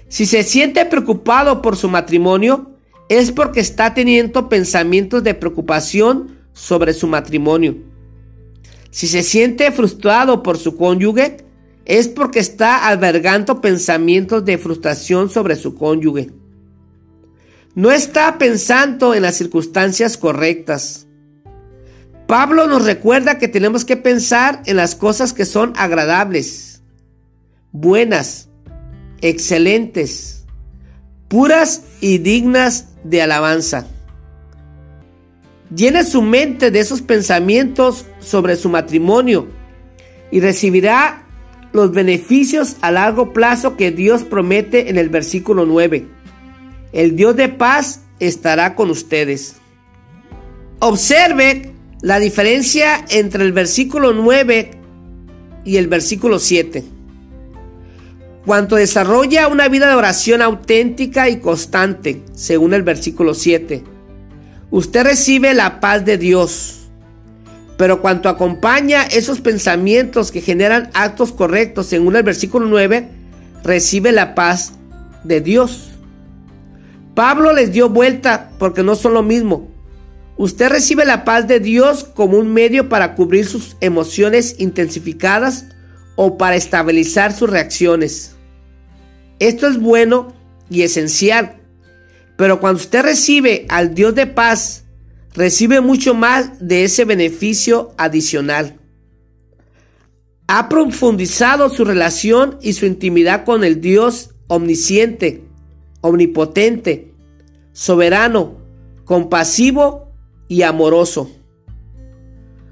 Si 0.10 0.26
se 0.26 0.44
siente 0.44 0.86
preocupado 0.86 1.62
por 1.62 1.78
su 1.78 1.88
matrimonio, 1.88 2.74
es 3.08 3.32
porque 3.32 3.62
está 3.62 3.94
teniendo 3.94 4.50
pensamientos 4.50 5.24
de 5.24 5.34
preocupación 5.36 6.38
sobre 6.52 6.94
su 6.94 7.08
matrimonio. 7.08 7.93
Si 8.94 9.08
se 9.08 9.24
siente 9.24 9.72
frustrado 9.72 10.44
por 10.44 10.60
su 10.60 10.78
cónyuge, 10.78 11.38
es 11.84 12.08
porque 12.08 12.38
está 12.38 12.88
albergando 12.88 13.60
pensamientos 13.60 14.46
de 14.46 14.60
frustración 14.60 15.32
sobre 15.32 15.56
su 15.56 15.74
cónyuge. 15.74 16.30
No 17.74 17.90
está 17.90 18.38
pensando 18.38 19.16
en 19.16 19.24
las 19.24 19.36
circunstancias 19.36 20.16
correctas. 20.16 21.08
Pablo 22.28 22.68
nos 22.68 22.86
recuerda 22.86 23.40
que 23.40 23.48
tenemos 23.48 23.84
que 23.84 23.98
pensar 23.98 24.62
en 24.68 24.78
las 24.78 24.94
cosas 24.94 25.34
que 25.34 25.46
son 25.46 25.74
agradables, 25.76 26.84
buenas, 27.72 28.50
excelentes, 29.22 30.46
puras 31.30 31.82
y 32.00 32.20
dignas 32.20 32.90
de 33.04 33.24
alabanza. 33.24 33.88
Llene 35.76 36.04
su 36.04 36.22
mente 36.22 36.70
de 36.70 36.80
esos 36.80 37.02
pensamientos 37.02 38.06
sobre 38.24 38.56
su 38.56 38.70
matrimonio 38.70 39.48
y 40.32 40.40
recibirá 40.40 41.24
los 41.74 41.92
beneficios 41.92 42.78
a 42.82 42.92
largo 42.92 43.34
plazo 43.34 43.76
que 43.76 43.92
Dios 43.92 44.24
promete 44.24 44.90
en 44.90 44.98
el 44.98 45.10
versículo 45.10 45.66
9. 45.66 46.08
El 46.94 47.16
Dios 47.16 47.36
de 47.36 47.50
paz 47.50 48.02
estará 48.20 48.76
con 48.76 48.90
ustedes. 48.90 49.56
Observe 50.80 51.72
la 52.02 52.20
diferencia 52.20 53.06
entre 53.10 53.44
el 53.44 53.54
versículo 53.54 54.14
9 54.14 54.72
y 55.66 55.78
el 55.78 55.88
versículo 55.88 56.40
7. 56.40 56.84
Cuanto 58.46 58.76
desarrolla 58.76 59.48
una 59.48 59.70
vida 59.70 59.88
de 59.88 59.96
oración 59.96 60.42
auténtica 60.42 61.30
y 61.30 61.40
constante, 61.40 62.22
según 62.34 62.74
el 62.74 62.84
versículo 62.84 63.34
7, 63.34 63.84
usted 64.70 65.04
recibe 65.04 65.54
la 65.54 65.80
paz 65.80 66.04
de 66.04 66.18
Dios. 66.18 66.83
Pero 67.78 68.02
cuanto 68.02 68.30
acompaña 68.30 69.04
esos 69.04 69.42
pensamientos 69.42 70.32
que 70.32 70.42
generan 70.42 70.90
actos 70.94 71.32
correctos, 71.32 71.88
según 71.88 72.16
el 72.16 72.24
versículo 72.24 72.68
9, 72.68 73.10
recibe 73.64 74.12
la 74.12 74.36
paz 74.36 74.74
de 75.24 75.42
Dios. 75.42 75.90
Pablo 77.16 77.54
les 77.54 77.72
dio 77.72 77.90
vuelta 77.90 78.52
porque 78.60 78.84
no 78.84 78.96
son 78.96 79.14
lo 79.14 79.24
mismo. 79.24 79.70
Usted 80.36 80.70
recibe 80.70 81.06
la 81.06 81.26
paz 81.26 81.48
de 81.48 81.60
Dios 81.60 82.04
como 82.04 82.38
un 82.38 82.54
medio 82.54 82.90
para 82.90 83.16
cubrir 83.16 83.46
sus 83.46 83.76
emociones 83.82 84.56
intensificadas 84.58 85.66
o 86.16 86.38
para 86.38 86.56
estabilizar 86.56 87.34
sus 87.34 87.50
reacciones. 87.50 88.36
Esto 89.40 89.68
es 89.68 89.80
bueno 89.80 90.34
y 90.70 90.82
esencial, 90.82 91.58
pero 92.36 92.60
cuando 92.60 92.82
usted 92.82 93.04
recibe 93.04 93.66
al 93.70 93.94
Dios 93.94 94.16
de 94.16 94.26
paz, 94.26 94.83
recibe 95.34 95.82
mucho 95.82 96.14
más 96.14 96.66
de 96.66 96.84
ese 96.84 97.06
beneficio 97.06 97.94
adicional. 97.98 98.80
Ha 100.48 100.70
profundizado 100.70 101.70
su 101.70 101.86
relación 101.86 102.58
y 102.62 102.74
su 102.74 102.86
intimidad 102.86 103.46
con 103.46 103.64
el 103.64 103.82
Dios 103.82 104.32
omnisciente, 104.48 105.44
omnipotente, 106.02 107.14
soberano, 107.72 108.58
compasivo 109.06 110.12
y 110.48 110.62
amoroso. 110.62 111.32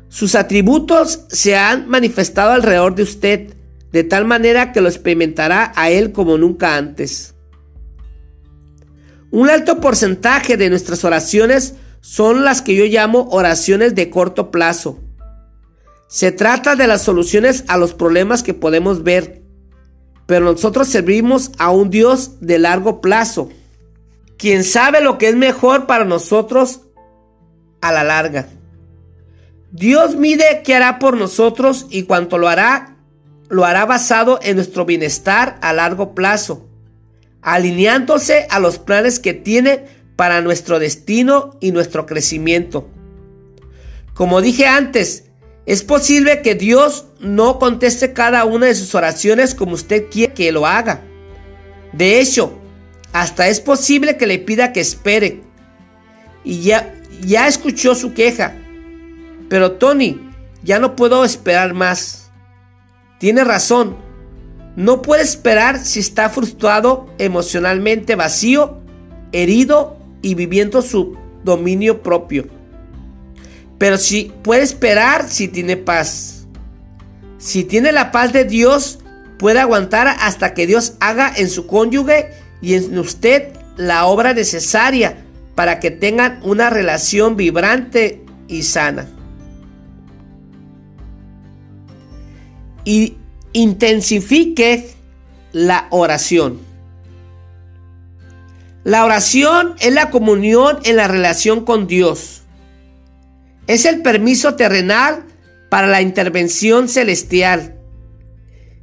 Sus 0.10 0.36
atributos 0.36 1.26
se 1.30 1.56
han 1.56 1.88
manifestado 1.88 2.52
alrededor 2.52 2.96
de 2.96 3.04
usted 3.04 3.54
de 3.92 4.04
tal 4.04 4.26
manera 4.26 4.72
que 4.72 4.82
lo 4.82 4.90
experimentará 4.90 5.72
a 5.76 5.90
Él 5.90 6.12
como 6.12 6.38
nunca 6.38 6.76
antes. 6.76 7.34
Un 9.32 9.50
alto 9.50 9.80
porcentaje 9.80 10.58
de 10.58 10.70
nuestras 10.70 11.04
oraciones 11.06 11.76
son 12.02 12.44
las 12.44 12.62
que 12.62 12.76
yo 12.76 12.86
llamo 12.86 13.30
oraciones 13.32 13.96
de 13.96 14.10
corto 14.10 14.52
plazo. 14.52 15.00
Se 16.08 16.32
trata 16.32 16.76
de 16.76 16.88
las 16.88 17.04
soluciones 17.04 17.64
a 17.68 17.78
los 17.78 17.94
problemas 17.94 18.44
que 18.44 18.54
podemos 18.54 19.04
ver, 19.04 19.44
pero 20.26 20.46
nosotros 20.46 20.88
servimos 20.88 21.52
a 21.58 21.72
un 21.72 21.90
Dios 21.90 22.42
de 22.42 22.60
largo 22.60 23.00
plazo, 23.00 23.50
quien 24.38 24.64
sabe 24.64 25.02
lo 25.02 25.18
que 25.18 25.30
es 25.30 25.36
mejor 25.36 25.86
para 25.86 26.04
nosotros 26.04 26.82
a 27.82 27.92
la 27.92 28.04
larga. 28.04 28.50
Dios 29.72 30.16
mide 30.16 30.64
qué 30.66 30.76
hará 30.76 31.00
por 31.00 31.16
nosotros 31.16 31.88
y 31.90 32.04
cuanto 32.04 32.38
lo 32.38 32.50
hará, 32.50 32.98
lo 33.48 33.64
hará 33.64 33.86
basado 33.86 34.40
en 34.42 34.56
nuestro 34.56 34.86
bienestar 34.86 35.60
a 35.62 35.72
largo 35.72 36.14
plazo, 36.14 36.68
alineándose 37.42 38.48
a 38.50 38.60
los 38.60 38.80
planes 38.80 39.20
que 39.20 39.34
tiene 39.34 39.86
para 40.22 40.42
nuestro 40.42 40.78
destino 40.78 41.58
y 41.62 41.72
nuestro 41.72 42.06
crecimiento. 42.06 42.88
Como 44.14 44.40
dije 44.40 44.68
antes, 44.68 45.24
es 45.66 45.82
posible 45.82 46.44
que 46.44 46.54
Dios 46.54 47.08
no 47.20 47.58
conteste 47.58 48.14
cada 48.14 48.46
una 48.46 48.68
de 48.68 48.76
sus 48.76 48.94
oraciones 48.94 49.56
como 49.56 49.74
usted 49.74 50.12
quiere 50.12 50.36
que 50.36 50.52
lo 50.52 50.68
haga. 50.68 51.02
De 51.92 52.20
hecho, 52.20 52.56
hasta 53.14 53.48
es 53.48 53.62
posible 53.62 54.18
que 54.18 54.28
le 54.28 54.38
pida 54.38 54.74
que 54.74 54.82
espere. 54.82 55.42
Y 56.44 56.62
ya, 56.62 56.94
ya 57.26 57.48
escuchó 57.48 57.96
su 57.96 58.14
queja. 58.14 58.54
Pero 59.50 59.72
Tony, 59.72 60.20
ya 60.62 60.78
no 60.78 60.96
puedo 60.96 61.26
esperar 61.26 61.74
más. 61.74 62.30
Tiene 63.18 63.44
razón. 63.44 63.98
No 64.76 65.02
puede 65.02 65.24
esperar 65.24 65.80
si 65.80 66.00
está 66.00 66.30
frustrado, 66.30 67.08
emocionalmente 67.18 68.16
vacío, 68.16 68.84
herido 69.32 69.98
y 70.22 70.36
viviendo 70.36 70.82
su 70.82 71.18
dominio 71.44 72.02
propio. 72.02 72.48
Pero 73.78 73.98
si 73.98 74.32
puede 74.44 74.64
esperar 74.64 75.28
si 75.28 75.48
tiene 75.48 75.78
paz. 75.78 76.46
Si 77.38 77.64
tiene 77.64 77.92
la 77.92 78.12
paz 78.12 78.32
de 78.32 78.46
Dios, 78.46 79.00
puede 79.40 79.60
aguantar 79.60 80.08
hasta 80.08 80.54
que 80.54 80.68
Dios 80.68 80.94
haga 81.00 81.34
en 81.36 81.50
su 81.50 81.66
cónyuge 81.66 82.30
y 82.62 82.76
en 82.76 82.98
usted 83.00 83.54
la 83.78 84.06
obra 84.06 84.34
necesaria 84.34 85.18
para 85.56 85.80
que 85.80 85.90
tengan 85.90 86.40
una 86.44 86.70
relación 86.70 87.36
vibrante 87.36 88.24
y 88.48 88.64
sana. 88.64 89.10
Y 92.86 93.18
intensifique 93.54 94.92
la 95.52 95.88
oración. 95.90 96.60
La 98.84 99.06
oración 99.06 99.76
es 99.80 99.94
la 99.94 100.10
comunión 100.10 100.80
en 100.84 100.96
la 100.96 101.08
relación 101.08 101.66
con 101.66 101.86
Dios. 101.86 102.42
Es 103.68 103.86
el 103.86 104.02
permiso 104.02 104.56
terrenal 104.56 105.24
para 105.70 105.88
la 105.88 106.02
intervención 106.02 106.90
celestial. 106.90 107.78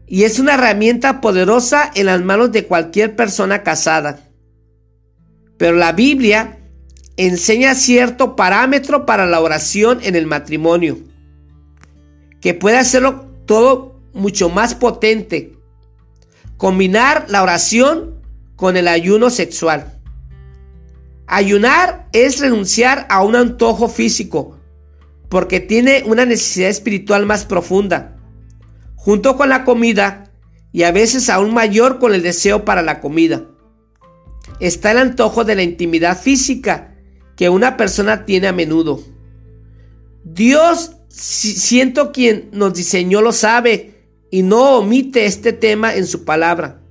Y 0.07 0.23
es 0.23 0.39
una 0.39 0.55
herramienta 0.55 1.21
poderosa 1.21 1.91
en 1.95 2.07
las 2.07 2.23
manos 2.23 2.53
de 2.53 2.65
cualquier 2.67 3.17
persona 3.17 3.65
casada. 3.65 4.21
Pero 5.57 5.77
la 5.77 5.93
Biblia 5.93 6.61
enseña 7.17 7.75
cierto 7.75 8.37
parámetro 8.37 9.05
para 9.05 9.27
la 9.27 9.41
oración 9.41 9.99
en 10.03 10.15
el 10.15 10.27
matrimonio, 10.27 10.99
que 12.41 12.55
puede 12.55 12.79
hacerlo 12.79 13.27
todo 13.45 14.01
mucho 14.15 14.49
más 14.49 14.77
potente. 14.77 15.59
Combinar 16.57 17.27
la 17.29 17.43
oración 17.43 18.18
con 18.59 18.77
el 18.77 18.89
ayuno 18.89 19.31
sexual. 19.31 20.01
Ayunar 21.29 22.09
es 22.13 22.41
renunciar 22.41 23.07
a 23.09 23.23
un 23.23 23.37
antojo 23.37 23.89
físico, 23.89 24.59
porque 25.29 25.61
tiene 25.61 26.03
una 26.07 26.27
necesidad 26.27 26.69
espiritual 26.69 27.25
más 27.25 27.45
profunda, 27.45 28.17
junto 28.97 29.37
con 29.37 29.49
la 29.49 29.65
comida 29.65 30.33
y 30.73 30.83
a 30.83 30.91
veces 30.91 31.31
aún 31.31 31.55
mayor 31.55 32.01
con 32.01 32.15
el 32.15 32.23
deseo 32.23 32.65
para 32.65 32.83
la 32.83 33.01
comida. 33.01 33.45
Está 34.59 34.91
el 34.91 34.99
antojo 34.99 35.45
de 35.45 35.55
la 35.55 35.63
intimidad 35.63 36.21
física 36.21 36.97
que 37.37 37.49
una 37.51 37.77
persona 37.77 38.25
tiene 38.25 38.49
a 38.49 38.53
menudo. 38.53 39.01
Dios, 40.25 40.97
siento 41.09 42.11
quien 42.11 42.49
nos 42.51 42.75
diseñó, 42.75 43.23
lo 43.23 43.31
sabe 43.31 44.09
y 44.33 44.43
no 44.43 44.79
omite 44.79 45.27
este 45.27 45.53
tema 45.53 45.95
en 45.95 46.09
su 46.09 46.25
palabra. 46.25 46.83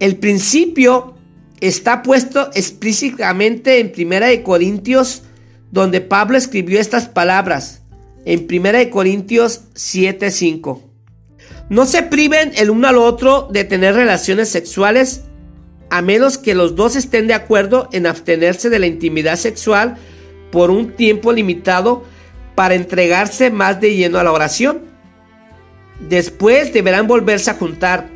El 0.00 0.16
principio 0.16 1.14
está 1.60 2.02
puesto 2.02 2.50
explícitamente 2.54 3.80
en 3.80 3.92
Primera 3.92 4.26
de 4.26 4.42
Corintios, 4.42 5.22
donde 5.70 6.00
Pablo 6.00 6.36
escribió 6.36 6.80
estas 6.80 7.08
palabras, 7.08 7.82
en 8.24 8.46
Primera 8.46 8.78
de 8.78 8.90
Corintios 8.90 9.62
7:5. 9.74 10.82
No 11.68 11.86
se 11.86 12.02
priven 12.02 12.52
el 12.56 12.70
uno 12.70 12.88
al 12.88 12.98
otro 12.98 13.48
de 13.50 13.64
tener 13.64 13.94
relaciones 13.94 14.48
sexuales 14.48 15.22
a 15.90 16.02
menos 16.02 16.38
que 16.38 16.54
los 16.54 16.74
dos 16.76 16.96
estén 16.96 17.26
de 17.26 17.34
acuerdo 17.34 17.88
en 17.92 18.06
abstenerse 18.06 18.68
de 18.68 18.78
la 18.78 18.86
intimidad 18.86 19.36
sexual 19.36 19.96
por 20.50 20.70
un 20.70 20.92
tiempo 20.92 21.32
limitado 21.32 22.04
para 22.54 22.74
entregarse 22.74 23.50
más 23.50 23.80
de 23.80 23.94
lleno 23.94 24.18
a 24.18 24.24
la 24.24 24.32
oración. 24.32 24.82
Después 26.00 26.72
deberán 26.72 27.06
volverse 27.06 27.50
a 27.50 27.54
juntar, 27.54 28.10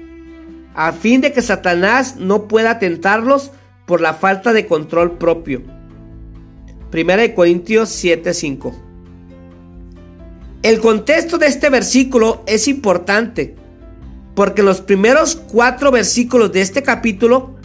a 0.79 0.93
fin 0.93 1.21
de 1.21 1.33
que 1.33 1.43
Satanás 1.43 2.19
no 2.19 2.47
pueda 2.47 2.79
tentarlos 2.79 3.51
por 3.85 4.01
la 4.01 4.15
falta 4.15 4.53
de 4.53 4.69
control 4.69 5.19
propio. 5.19 5.61
1 6.93 7.35
Corintios 7.35 7.89
7:5 7.89 8.77
El 10.63 10.79
contexto 10.79 11.37
de 11.37 11.49
este 11.49 11.69
versículo 11.69 12.45
es 12.47 12.69
importante, 12.69 13.57
porque 14.37 14.61
en 14.61 14.67
los 14.67 14.81
primeros 14.81 15.35
cuatro 15.35 15.91
versículos 15.91 16.53
de 16.53 16.61
este 16.61 16.85
capítulo, 16.85 17.57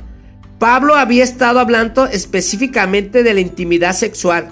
Pablo 0.57 0.95
había 0.95 1.23
estado 1.23 1.59
hablando 1.59 2.07
específicamente 2.07 3.21
de 3.21 3.35
la 3.35 3.41
intimidad 3.41 3.93
sexual. 3.93 4.49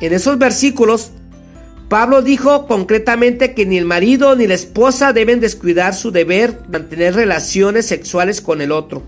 En 0.00 0.12
esos 0.12 0.38
versículos, 0.38 1.12
Pablo 1.90 2.22
dijo 2.22 2.68
concretamente 2.68 3.52
que 3.52 3.66
ni 3.66 3.76
el 3.76 3.84
marido 3.84 4.36
ni 4.36 4.46
la 4.46 4.54
esposa 4.54 5.12
deben 5.12 5.40
descuidar 5.40 5.92
su 5.92 6.12
deber 6.12 6.56
de 6.62 6.78
mantener 6.78 7.16
relaciones 7.16 7.86
sexuales 7.86 8.40
con 8.40 8.60
el 8.60 8.70
otro. 8.70 9.02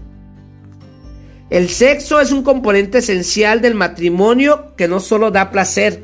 El 1.49 1.69
sexo 1.69 2.21
es 2.21 2.33
un 2.33 2.43
componente 2.43 2.99
esencial 2.99 3.61
del 3.61 3.77
matrimonio 3.77 4.75
que 4.77 4.89
no 4.89 4.99
solo 4.99 5.31
da 5.31 5.53
placer, 5.53 6.03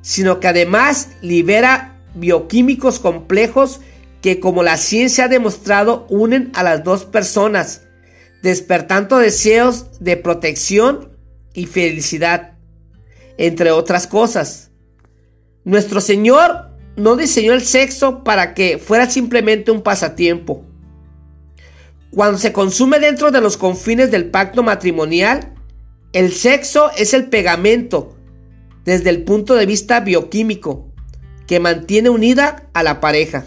sino 0.00 0.38
que 0.38 0.46
además 0.46 1.08
libera 1.20 1.96
bioquímicos 2.14 3.00
complejos 3.00 3.80
que 4.22 4.38
como 4.38 4.62
la 4.62 4.76
ciencia 4.76 5.24
ha 5.24 5.28
demostrado 5.28 6.06
unen 6.10 6.52
a 6.54 6.62
las 6.62 6.84
dos 6.84 7.06
personas, 7.06 7.82
despertando 8.40 9.18
deseos 9.18 9.98
de 9.98 10.16
protección 10.16 11.18
y 11.54 11.66
felicidad, 11.66 12.52
entre 13.36 13.72
otras 13.72 14.06
cosas. 14.06 14.67
Nuestro 15.64 16.00
Señor 16.00 16.70
no 16.96 17.16
diseñó 17.16 17.52
el 17.52 17.62
sexo 17.62 18.24
para 18.24 18.54
que 18.54 18.78
fuera 18.78 19.08
simplemente 19.08 19.70
un 19.70 19.82
pasatiempo. 19.82 20.64
Cuando 22.10 22.38
se 22.38 22.52
consume 22.52 22.98
dentro 22.98 23.30
de 23.30 23.40
los 23.40 23.56
confines 23.56 24.10
del 24.10 24.30
pacto 24.30 24.62
matrimonial, 24.62 25.54
el 26.12 26.32
sexo 26.32 26.90
es 26.96 27.12
el 27.14 27.28
pegamento 27.28 28.16
desde 28.84 29.10
el 29.10 29.24
punto 29.24 29.54
de 29.54 29.66
vista 29.66 30.00
bioquímico 30.00 30.90
que 31.46 31.60
mantiene 31.60 32.08
unida 32.08 32.68
a 32.72 32.82
la 32.82 33.00
pareja. 33.00 33.44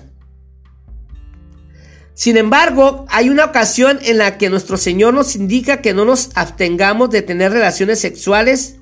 Sin 2.14 2.38
embargo, 2.38 3.06
hay 3.10 3.30
una 3.30 3.46
ocasión 3.46 4.00
en 4.04 4.20
la 4.20 4.38
que 4.38 4.50
nuestro 4.50 4.78
Señor 4.78 5.14
nos 5.14 5.36
indica 5.36 5.82
que 5.82 5.94
no 5.94 6.06
nos 6.06 6.30
abstengamos 6.36 7.10
de 7.10 7.24
tener 7.24 7.52
relaciones 7.52 8.00
sexuales 8.00 8.81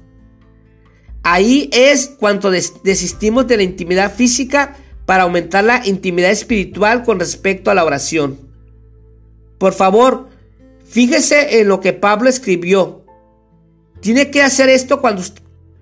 Ahí 1.23 1.69
es 1.73 2.08
cuando 2.19 2.51
desistimos 2.51 3.47
de 3.47 3.58
la 3.58 3.63
intimidad 3.63 4.13
física 4.13 4.75
para 5.05 5.23
aumentar 5.23 5.63
la 5.63 5.86
intimidad 5.86 6.32
espiritual 6.32 7.03
con 7.03 7.19
respecto 7.19 7.71
a 7.71 7.73
la 7.73 7.84
oración. 7.84 8.39
Por 9.58 9.73
favor, 9.73 10.29
fíjese 10.86 11.60
en 11.60 11.67
lo 11.67 11.82
que 11.82 11.93
Pablo 11.93 12.29
escribió. 12.29 13.05
Tiene 13.99 14.32
que 14.32 14.41
hacer 14.41 14.69
esto 14.69 15.01
cuando 15.01 15.23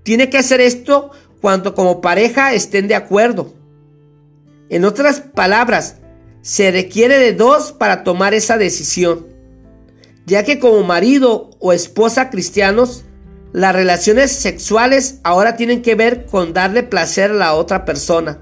tiene 0.04 0.30
que 0.30 0.38
hacer 0.38 0.62
esto 0.62 1.12
cuando 1.42 1.76
como 1.76 2.02
pareja 2.02 2.54
estén 2.54 2.88
de 2.88 2.96
acuerdo. 2.96 3.54
En 4.70 4.86
otras 4.86 5.22
palabras, 5.22 5.98
se 6.42 6.72
requiere 6.72 7.20
de 7.20 7.34
dos 7.34 7.74
para 7.74 8.04
tomar 8.04 8.34
esa 8.34 8.58
decisión, 8.58 9.28
ya 10.26 10.44
que 10.44 10.60
como 10.60 10.84
marido 10.84 11.50
o 11.60 11.74
esposa 11.74 12.30
cristianos 12.30 13.04
las 13.54 13.74
relaciones 13.74 14.32
sexuales 14.32 15.20
ahora 15.24 15.56
tienen 15.56 15.82
que 15.82 15.96
ver 15.96 16.26
con 16.26 16.54
darle 16.54 16.84
placer 16.84 17.32
a 17.32 17.36
la 17.36 17.54
otra 17.54 17.86
persona, 17.86 18.40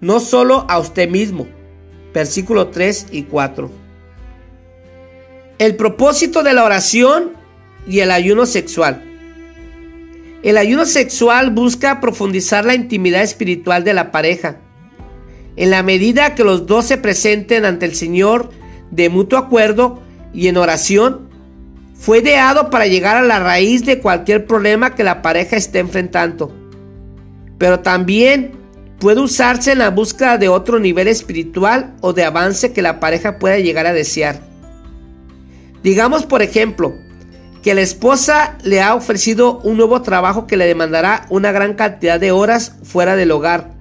no 0.00 0.20
solo 0.20 0.66
a 0.68 0.78
usted 0.78 1.08
mismo. 1.08 1.46
Versículo 2.12 2.68
3 2.68 3.08
y 3.12 3.24
4. 3.24 3.70
El 5.58 5.76
propósito 5.76 6.42
de 6.42 6.54
la 6.54 6.64
oración 6.64 7.32
y 7.86 8.00
el 8.00 8.10
ayuno 8.10 8.46
sexual. 8.46 9.02
El 10.42 10.58
ayuno 10.58 10.86
sexual 10.86 11.50
busca 11.50 12.00
profundizar 12.00 12.64
la 12.64 12.74
intimidad 12.74 13.22
espiritual 13.22 13.84
de 13.84 13.94
la 13.94 14.10
pareja. 14.12 14.58
En 15.56 15.70
la 15.70 15.82
medida 15.82 16.34
que 16.34 16.44
los 16.44 16.66
dos 16.66 16.84
se 16.86 16.98
presenten 16.98 17.64
ante 17.64 17.86
el 17.86 17.94
Señor 17.94 18.50
de 18.90 19.08
mutuo 19.08 19.38
acuerdo 19.38 20.02
y 20.32 20.48
en 20.48 20.56
oración, 20.56 21.25
fue 21.98 22.18
ideado 22.18 22.70
para 22.70 22.86
llegar 22.86 23.16
a 23.16 23.22
la 23.22 23.40
raíz 23.40 23.84
de 23.84 24.00
cualquier 24.00 24.46
problema 24.46 24.94
que 24.94 25.04
la 25.04 25.22
pareja 25.22 25.56
esté 25.56 25.78
enfrentando. 25.78 26.54
Pero 27.58 27.80
también 27.80 28.52
puede 28.98 29.20
usarse 29.20 29.72
en 29.72 29.78
la 29.78 29.90
búsqueda 29.90 30.38
de 30.38 30.48
otro 30.48 30.78
nivel 30.78 31.08
espiritual 31.08 31.94
o 32.00 32.12
de 32.12 32.24
avance 32.24 32.72
que 32.72 32.82
la 32.82 33.00
pareja 33.00 33.38
pueda 33.38 33.58
llegar 33.58 33.86
a 33.86 33.92
desear. 33.92 34.40
Digamos, 35.82 36.26
por 36.26 36.42
ejemplo, 36.42 36.94
que 37.62 37.74
la 37.74 37.80
esposa 37.80 38.58
le 38.62 38.80
ha 38.80 38.94
ofrecido 38.94 39.58
un 39.60 39.76
nuevo 39.76 40.02
trabajo 40.02 40.46
que 40.46 40.56
le 40.56 40.66
demandará 40.66 41.26
una 41.30 41.52
gran 41.52 41.74
cantidad 41.74 42.20
de 42.20 42.30
horas 42.30 42.76
fuera 42.84 43.16
del 43.16 43.32
hogar, 43.32 43.72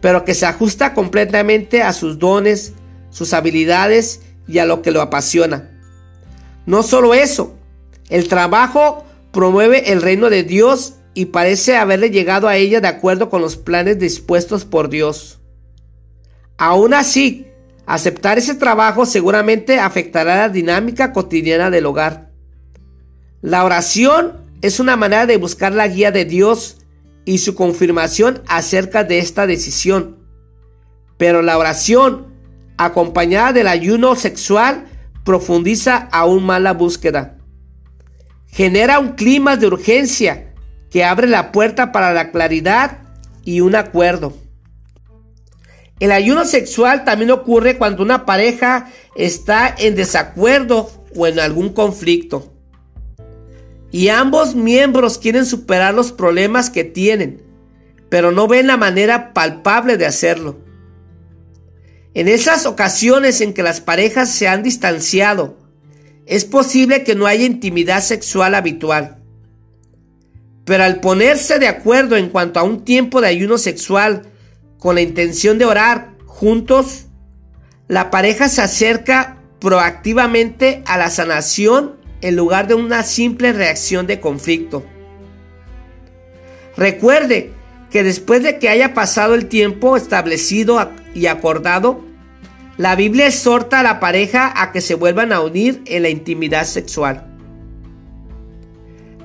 pero 0.00 0.24
que 0.24 0.34
se 0.34 0.46
ajusta 0.46 0.92
completamente 0.94 1.82
a 1.82 1.92
sus 1.92 2.18
dones, 2.18 2.74
sus 3.10 3.32
habilidades 3.32 4.22
y 4.46 4.58
a 4.58 4.66
lo 4.66 4.82
que 4.82 4.90
lo 4.90 5.00
apasiona. 5.00 5.73
No 6.66 6.82
solo 6.82 7.14
eso, 7.14 7.54
el 8.08 8.28
trabajo 8.28 9.04
promueve 9.32 9.92
el 9.92 10.02
reino 10.02 10.30
de 10.30 10.44
Dios 10.44 10.94
y 11.14 11.26
parece 11.26 11.76
haberle 11.76 12.10
llegado 12.10 12.48
a 12.48 12.56
ella 12.56 12.80
de 12.80 12.88
acuerdo 12.88 13.30
con 13.30 13.40
los 13.40 13.56
planes 13.56 13.98
dispuestos 13.98 14.64
por 14.64 14.88
Dios. 14.88 15.40
Aún 16.56 16.94
así, 16.94 17.48
aceptar 17.86 18.38
ese 18.38 18.54
trabajo 18.54 19.06
seguramente 19.06 19.78
afectará 19.78 20.36
la 20.36 20.48
dinámica 20.48 21.12
cotidiana 21.12 21.70
del 21.70 21.86
hogar. 21.86 22.30
La 23.42 23.64
oración 23.64 24.44
es 24.62 24.80
una 24.80 24.96
manera 24.96 25.26
de 25.26 25.36
buscar 25.36 25.72
la 25.72 25.88
guía 25.88 26.10
de 26.10 26.24
Dios 26.24 26.78
y 27.24 27.38
su 27.38 27.54
confirmación 27.54 28.42
acerca 28.46 29.04
de 29.04 29.18
esta 29.18 29.46
decisión. 29.46 30.18
Pero 31.18 31.42
la 31.42 31.58
oración, 31.58 32.34
acompañada 32.76 33.52
del 33.52 33.68
ayuno 33.68 34.16
sexual, 34.16 34.86
profundiza 35.24 36.08
aún 36.12 36.44
más 36.44 36.60
la 36.60 36.72
búsqueda. 36.72 37.38
Genera 38.46 38.98
un 38.98 39.12
clima 39.12 39.56
de 39.56 39.66
urgencia 39.66 40.54
que 40.90 41.04
abre 41.04 41.26
la 41.26 41.50
puerta 41.50 41.90
para 41.90 42.12
la 42.12 42.30
claridad 42.30 42.98
y 43.44 43.60
un 43.60 43.74
acuerdo. 43.74 44.34
El 46.00 46.12
ayuno 46.12 46.44
sexual 46.44 47.04
también 47.04 47.30
ocurre 47.30 47.78
cuando 47.78 48.02
una 48.02 48.26
pareja 48.26 48.90
está 49.16 49.74
en 49.76 49.94
desacuerdo 49.94 50.90
o 51.16 51.26
en 51.26 51.40
algún 51.40 51.70
conflicto. 51.70 52.52
Y 53.90 54.08
ambos 54.08 54.54
miembros 54.54 55.18
quieren 55.18 55.46
superar 55.46 55.94
los 55.94 56.12
problemas 56.12 56.68
que 56.68 56.82
tienen, 56.82 57.42
pero 58.08 58.32
no 58.32 58.48
ven 58.48 58.66
la 58.66 58.76
manera 58.76 59.32
palpable 59.32 59.96
de 59.96 60.06
hacerlo. 60.06 60.63
En 62.14 62.28
esas 62.28 62.64
ocasiones 62.64 63.40
en 63.40 63.52
que 63.52 63.64
las 63.64 63.80
parejas 63.80 64.30
se 64.30 64.46
han 64.46 64.62
distanciado, 64.62 65.58
es 66.26 66.44
posible 66.44 67.02
que 67.02 67.16
no 67.16 67.26
haya 67.26 67.44
intimidad 67.44 68.02
sexual 68.02 68.54
habitual. 68.54 69.18
Pero 70.64 70.84
al 70.84 71.00
ponerse 71.00 71.58
de 71.58 71.66
acuerdo 71.66 72.16
en 72.16 72.30
cuanto 72.30 72.60
a 72.60 72.62
un 72.62 72.84
tiempo 72.84 73.20
de 73.20 73.26
ayuno 73.26 73.58
sexual 73.58 74.22
con 74.78 74.94
la 74.94 75.02
intención 75.02 75.58
de 75.58 75.64
orar 75.64 76.12
juntos, 76.24 77.06
la 77.88 78.10
pareja 78.10 78.48
se 78.48 78.62
acerca 78.62 79.42
proactivamente 79.58 80.82
a 80.86 80.96
la 80.96 81.10
sanación 81.10 81.96
en 82.20 82.36
lugar 82.36 82.68
de 82.68 82.74
una 82.74 83.02
simple 83.02 83.52
reacción 83.52 84.06
de 84.06 84.20
conflicto. 84.20 84.86
Recuerde 86.76 87.52
que 87.94 88.02
después 88.02 88.42
de 88.42 88.58
que 88.58 88.68
haya 88.68 88.92
pasado 88.92 89.34
el 89.34 89.46
tiempo 89.46 89.96
establecido 89.96 90.90
y 91.14 91.26
acordado, 91.26 92.04
la 92.76 92.96
Biblia 92.96 93.28
exhorta 93.28 93.78
a 93.78 93.82
la 93.84 94.00
pareja 94.00 94.52
a 94.60 94.72
que 94.72 94.80
se 94.80 94.96
vuelvan 94.96 95.32
a 95.32 95.40
unir 95.40 95.80
en 95.86 96.02
la 96.02 96.08
intimidad 96.08 96.64
sexual. 96.64 97.24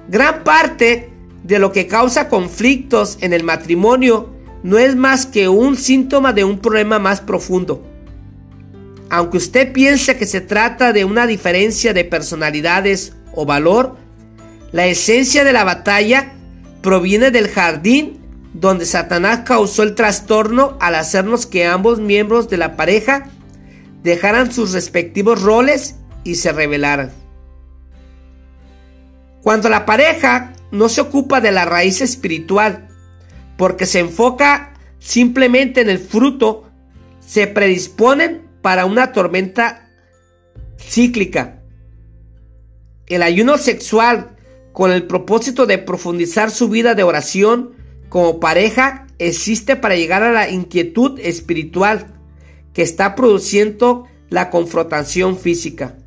Gran 0.07 0.43
parte 0.43 1.09
de 1.43 1.57
lo 1.57 1.71
que 1.71 1.87
causa 1.87 2.29
conflictos 2.29 3.17
en 3.21 3.33
el 3.33 3.43
matrimonio 3.43 4.29
no 4.61 4.77
es 4.77 4.95
más 4.95 5.25
que 5.25 5.49
un 5.49 5.75
síntoma 5.75 6.31
de 6.31 6.43
un 6.43 6.59
problema 6.59 6.99
más 6.99 7.21
profundo. 7.21 7.83
Aunque 9.09 9.37
usted 9.37 9.73
piense 9.73 10.15
que 10.15 10.27
se 10.27 10.41
trata 10.41 10.93
de 10.93 11.05
una 11.05 11.25
diferencia 11.25 11.91
de 11.91 12.05
personalidades 12.05 13.13
o 13.33 13.47
valor, 13.47 13.95
la 14.71 14.85
esencia 14.85 15.43
de 15.43 15.53
la 15.53 15.63
batalla 15.63 16.33
proviene 16.83 17.31
del 17.31 17.47
jardín 17.47 18.18
donde 18.53 18.85
Satanás 18.85 19.41
causó 19.45 19.83
el 19.83 19.95
trastorno 19.95 20.77
al 20.79 20.95
hacernos 20.95 21.45
que 21.45 21.65
ambos 21.65 21.99
miembros 21.99 22.49
de 22.49 22.57
la 22.57 22.75
pareja 22.75 23.29
dejaran 24.03 24.51
sus 24.51 24.73
respectivos 24.73 25.41
roles 25.41 25.95
y 26.23 26.35
se 26.35 26.51
rebelaran. 26.51 27.11
Cuando 29.41 29.69
la 29.69 29.85
pareja 29.85 30.53
no 30.71 30.89
se 30.89 31.01
ocupa 31.01 31.41
de 31.41 31.51
la 31.51 31.65
raíz 31.65 32.01
espiritual, 32.01 32.87
porque 33.57 33.85
se 33.85 33.99
enfoca 33.99 34.73
simplemente 34.99 35.81
en 35.81 35.89
el 35.89 35.99
fruto, 35.99 36.69
se 37.19 37.47
predisponen 37.47 38.47
para 38.61 38.85
una 38.85 39.11
tormenta 39.11 39.89
cíclica. 40.77 41.61
El 43.07 43.23
ayuno 43.23 43.57
sexual 43.57 44.35
con 44.73 44.91
el 44.91 45.07
propósito 45.07 45.65
de 45.65 45.77
profundizar 45.77 46.51
su 46.51 46.69
vida 46.69 46.95
de 46.95 47.03
oración 47.03 47.78
como 48.09 48.39
pareja 48.39 49.07
existe 49.19 49.75
para 49.75 49.95
llegar 49.95 50.23
a 50.23 50.31
la 50.31 50.49
inquietud 50.49 51.19
espiritual 51.19 52.15
que 52.73 52.81
está 52.81 53.15
produciendo 53.15 54.07
la 54.29 54.49
confrontación 54.49 55.37
física. 55.37 55.97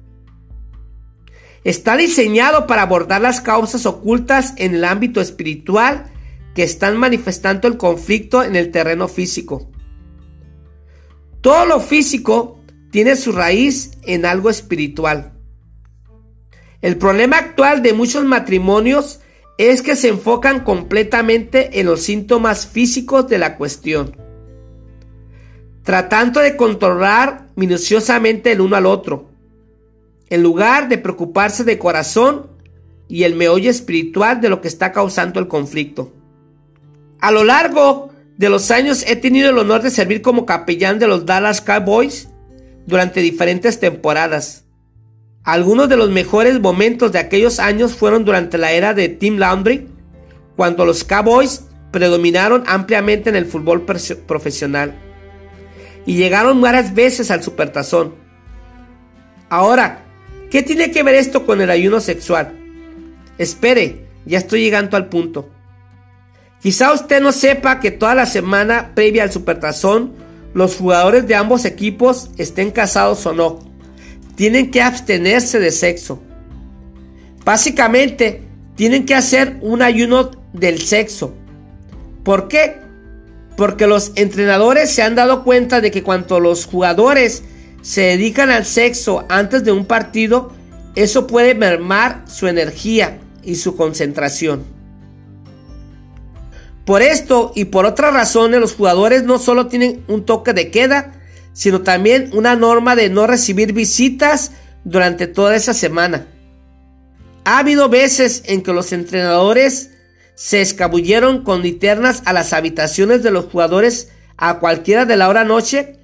Está 1.65 1.97
diseñado 1.97 2.67
para 2.67 2.83
abordar 2.83 3.21
las 3.21 3.41
causas 3.41 3.87
ocultas 3.87 4.55
en 4.57 4.75
el 4.75 4.85
ámbito 4.85 5.21
espiritual 5.21 6.11
que 6.55 6.65
están 6.65 6.97
manifestando 6.97 7.69
el 7.69 7.77
conflicto 7.77 8.43
en 8.43 8.57
el 8.57 8.71
terreno 8.73 9.07
físico. 9.07 9.71
Todo 11.41 11.65
lo 11.67 11.81
físico 11.81 12.61
tiene 12.91 13.17
su 13.17 13.33
raíz 13.33 13.93
en 14.03 14.27
algo 14.27 14.51
espiritual. 14.51 15.33
El 16.83 16.99
problema 16.99 17.39
actual 17.39 17.83
de 17.83 17.93
muchos 17.93 18.25
matrimonios 18.25 19.21
es 19.71 19.83
que 19.83 19.97
se 19.97 20.09
enfocan 20.09 20.65
completamente 20.65 21.79
en 21.81 21.87
los 21.87 22.03
síntomas 22.03 22.67
físicos 22.67 23.29
de 23.29 23.39
la 23.39 23.57
cuestión, 23.57 24.17
tratando 25.85 26.41
de 26.41 26.57
controlar 26.57 27.47
minuciosamente 27.55 28.53
el 28.53 28.61
uno 28.61 28.77
al 28.77 28.87
otro, 28.87 29.31
en 30.31 30.43
lugar 30.43 30.89
de 30.89 30.99
preocuparse 30.99 31.63
de 31.65 31.79
corazón 31.79 32.49
y 33.09 33.25
el 33.25 33.35
meollo 33.35 33.71
espiritual 33.71 34.41
de 34.41 34.49
lo 34.49 34.61
que 34.61 34.69
está 34.69 34.91
causando 34.91 35.39
el 35.39 35.47
conflicto. 35.49 36.13
A 37.21 37.31
lo 37.31 37.45
largo 37.45 38.11
de 38.37 38.49
los 38.49 38.71
años 38.71 39.05
he 39.07 39.15
tenido 39.15 39.51
el 39.51 39.59
honor 39.59 39.83
de 39.83 39.91
servir 39.91 40.23
como 40.23 40.47
capellán 40.47 40.99
de 40.99 41.07
los 41.07 41.27
Dallas 41.27 41.61
Cowboys 41.61 42.29
durante 42.87 43.21
diferentes 43.21 43.79
temporadas. 43.79 44.65
Algunos 45.45 45.89
de 45.89 45.97
los 45.97 46.11
mejores 46.11 46.61
momentos 46.61 47.11
de 47.11 47.19
aquellos 47.19 47.59
años 47.59 47.95
fueron 47.95 48.25
durante 48.25 48.59
la 48.59 48.73
era 48.73 48.95
de 48.95 49.09
Tim 49.09 49.39
Laundry, 49.39 49.89
cuando 50.57 50.85
los 50.85 51.03
Cowboys 51.03 51.65
predominaron 51.91 52.63
ampliamente 52.67 53.29
en 53.29 53.37
el 53.37 53.47
fútbol 53.47 53.85
profesional 53.85 54.95
y 56.07 56.17
llegaron 56.17 56.61
varias 56.61 56.95
veces 56.95 57.31
al 57.31 57.43
supertazón. 57.43 58.15
Ahora, 59.49 60.05
¿qué 60.51 60.63
tiene 60.63 60.91
que 60.91 61.03
ver 61.03 61.17
esto 61.17 61.45
con 61.45 61.61
el 61.61 61.71
ayuno 61.71 62.01
sexual? 62.01 62.59
Espere, 63.39 64.07
ya 64.25 64.39
estoy 64.39 64.63
llegando 64.63 64.97
al 64.97 65.09
punto. 65.09 65.51
Quizá 66.61 66.93
usted 66.93 67.21
no 67.21 67.33
sepa 67.33 67.81
que 67.81 67.91
toda 67.91 68.15
la 68.15 68.27
semana 68.27 68.93
previa 68.95 69.25
al 69.25 69.33
supertazón, 69.33 70.13
los 70.55 70.77
jugadores 70.77 71.27
de 71.27 71.35
ambos 71.35 71.65
equipos, 71.65 72.31
estén 72.39 72.71
casados 72.71 73.27
o 73.27 73.33
no, 73.33 73.72
tienen 74.35 74.71
que 74.71 74.83
abstenerse 74.83 75.59
de 75.59 75.71
sexo. 75.71 76.23
Básicamente, 77.45 78.43
tienen 78.77 79.05
que 79.05 79.15
hacer 79.15 79.59
un 79.61 79.83
ayuno 79.83 80.31
del 80.53 80.81
sexo. 80.81 81.35
¿Por 82.25 82.49
qué? 82.49 82.79
Porque 83.57 83.87
los 83.87 84.13
entrenadores 84.15 84.91
se 84.91 85.03
han 85.03 85.15
dado 85.15 85.45
cuenta 85.45 85.81
de 85.81 85.91
que 85.91 86.03
cuando 86.03 86.41
los 86.41 86.67
jugadores 86.67 87.43
se 87.83 88.03
dedican 88.03 88.51
al 88.51 88.65
sexo 88.65 89.25
antes 89.29 89.65
de 89.65 89.73
un 89.73 89.85
partido, 89.85 90.53
eso 90.95 91.27
puede 91.27 91.55
mermar 91.55 92.25
su 92.27 92.47
energía 92.47 93.19
y 93.43 93.57
su 93.57 93.77
concentración. 93.77 94.65
Por 96.85 97.03
esto 97.03 97.53
y 97.55 97.67
por 97.67 97.87
otras 97.87 98.13
razones, 98.13 98.61
los 98.61 98.75
jugadores 98.75 99.23
no 99.23 99.39
solo 99.39 99.69
tienen 99.69 100.03
un 100.09 100.25
toque 100.25 100.53
de 100.53 100.71
queda, 100.71 101.13
sino 101.53 101.83
también 101.83 102.31
una 102.33 102.57
norma 102.57 102.97
de 102.97 103.09
no 103.09 103.27
recibir 103.27 103.73
visitas 103.73 104.53
durante 104.85 105.27
toda 105.27 105.57
esa 105.57 105.75
semana. 105.75 106.27
Ha 107.45 107.59
habido 107.59 107.89
veces 107.89 108.43
en 108.47 108.63
que 108.63 108.73
los 108.73 108.93
entrenadores 108.93 109.91
se 110.35 110.61
escabulleron 110.61 111.45
con 111.45 111.63
linternas 111.63 112.23
a 112.25 112.33
las 112.33 112.53
habitaciones 112.53 113.23
de 113.23 113.31
los 113.31 113.47
jugadores 113.47 114.11
a 114.37 114.59
cualquiera 114.59 115.05
de 115.05 115.17
la 115.17 115.29
hora 115.29 115.45
noche, 115.45 115.99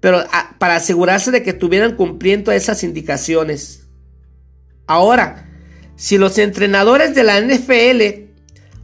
pero 0.00 0.24
para 0.58 0.76
asegurarse 0.76 1.30
de 1.30 1.42
que 1.42 1.50
estuvieran 1.50 1.96
cumpliendo 1.96 2.52
esas 2.52 2.84
indicaciones. 2.84 3.88
Ahora, 4.86 5.48
si 5.96 6.18
los 6.18 6.38
entrenadores 6.38 7.14
de 7.14 7.24
la 7.24 7.40
NFL 7.40 8.30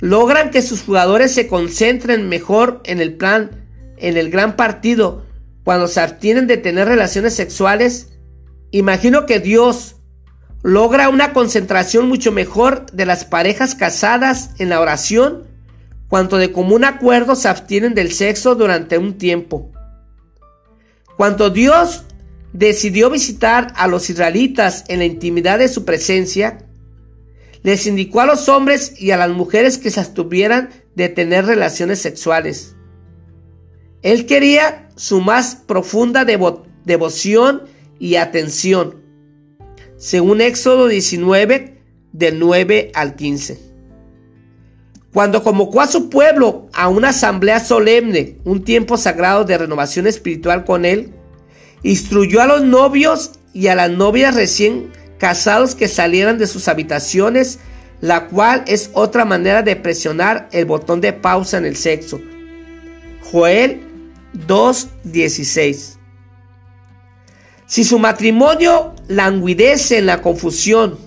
logran 0.01 0.51
que 0.51 0.63
sus 0.63 0.83
jugadores 0.83 1.33
se 1.33 1.47
concentren 1.47 2.29
mejor 2.29 2.81
en 2.85 3.01
el 3.01 3.15
plan, 3.15 3.67
en 3.97 4.17
el 4.17 4.31
gran 4.31 4.57
partido, 4.57 5.25
cuando 5.69 5.87
se 5.87 6.01
abstienen 6.01 6.47
de 6.47 6.57
tener 6.57 6.89
relaciones 6.89 7.35
sexuales, 7.35 8.09
imagino 8.71 9.27
que 9.27 9.39
Dios 9.39 9.97
logra 10.63 11.11
una 11.11 11.35
concentración 11.35 12.09
mucho 12.09 12.33
mejor 12.33 12.91
de 12.91 13.05
las 13.05 13.27
parejas 13.27 13.75
casadas 13.75 14.53
en 14.57 14.71
la 14.71 14.81
oración 14.81 15.47
cuando 16.09 16.39
de 16.39 16.53
común 16.53 16.85
acuerdo 16.85 17.37
se 17.37 17.49
abstienen 17.49 17.93
del 17.95 18.13
sexo 18.13 18.55
durante 18.55 18.97
un 18.97 19.19
tiempo. 19.19 19.71
Cuando 21.19 21.51
Dios 21.51 22.05
decidió 22.55 23.11
visitar 23.11 23.75
a 23.77 23.89
los 23.89 24.09
israelitas 24.09 24.87
en 24.89 25.01
la 25.01 25.05
intimidad 25.05 25.59
de 25.59 25.69
su 25.69 25.85
presencia, 25.85 26.65
les 27.63 27.87
indicó 27.87 28.23
a 28.23 28.27
los 28.27 28.49
hombres 28.49 28.99
y 28.99 29.11
a 29.11 29.19
las 29.19 29.29
mujeres 29.29 29.77
que 29.77 29.91
se 29.91 30.01
abstuvieran 30.01 30.71
de 30.95 31.11
tener 31.11 31.45
relaciones 31.45 31.99
sexuales. 31.99 32.75
Él 34.01 34.25
quería 34.25 34.88
su 34.99 35.21
más 35.21 35.55
profunda 35.55 36.25
devoción 36.25 37.63
y 38.01 38.17
atención, 38.17 38.97
según 39.97 40.41
Éxodo 40.41 40.89
19, 40.89 41.81
del 42.13 42.39
9 42.41 42.91
al 42.95 43.15
15. 43.15 43.61
Cuando 45.13 45.45
convocó 45.45 45.81
a 45.81 45.87
su 45.87 46.11
pueblo 46.11 46.69
a 46.73 46.89
una 46.89 47.11
asamblea 47.11 47.61
solemne, 47.61 48.39
un 48.45 48.65
tiempo 48.65 48.97
sagrado 48.97 49.45
de 49.45 49.57
renovación 49.57 50.09
espiritual 50.09 50.65
con 50.65 50.85
él, 50.85 51.13
instruyó 51.85 52.41
a 52.41 52.47
los 52.47 52.65
novios 52.65 53.33
y 53.55 53.69
a 53.69 53.77
las 53.77 53.91
novias 53.91 54.35
recién 54.35 54.91
casados 55.19 55.77
que 55.77 55.87
salieran 55.87 56.39
de 56.39 56.49
sus 56.49 56.67
habitaciones, 56.67 57.61
la 58.01 58.27
cual 58.27 58.65
es 58.67 58.91
otra 58.95 59.25
manera 59.25 59.63
de 59.63 59.77
presionar 59.77 60.49
el 60.51 60.65
botón 60.65 61.01
de 61.01 61.13
pausa 61.13 61.57
en 61.59 61.67
el 61.67 61.77
sexo. 61.77 62.21
Joel 63.31 63.88
2.16 64.35 65.97
Si 67.67 67.85
su 67.85 67.99
matrimonio 67.99 68.95
languidece 69.09 69.99
en 69.99 70.07
la 70.07 70.23
confusión, 70.23 70.99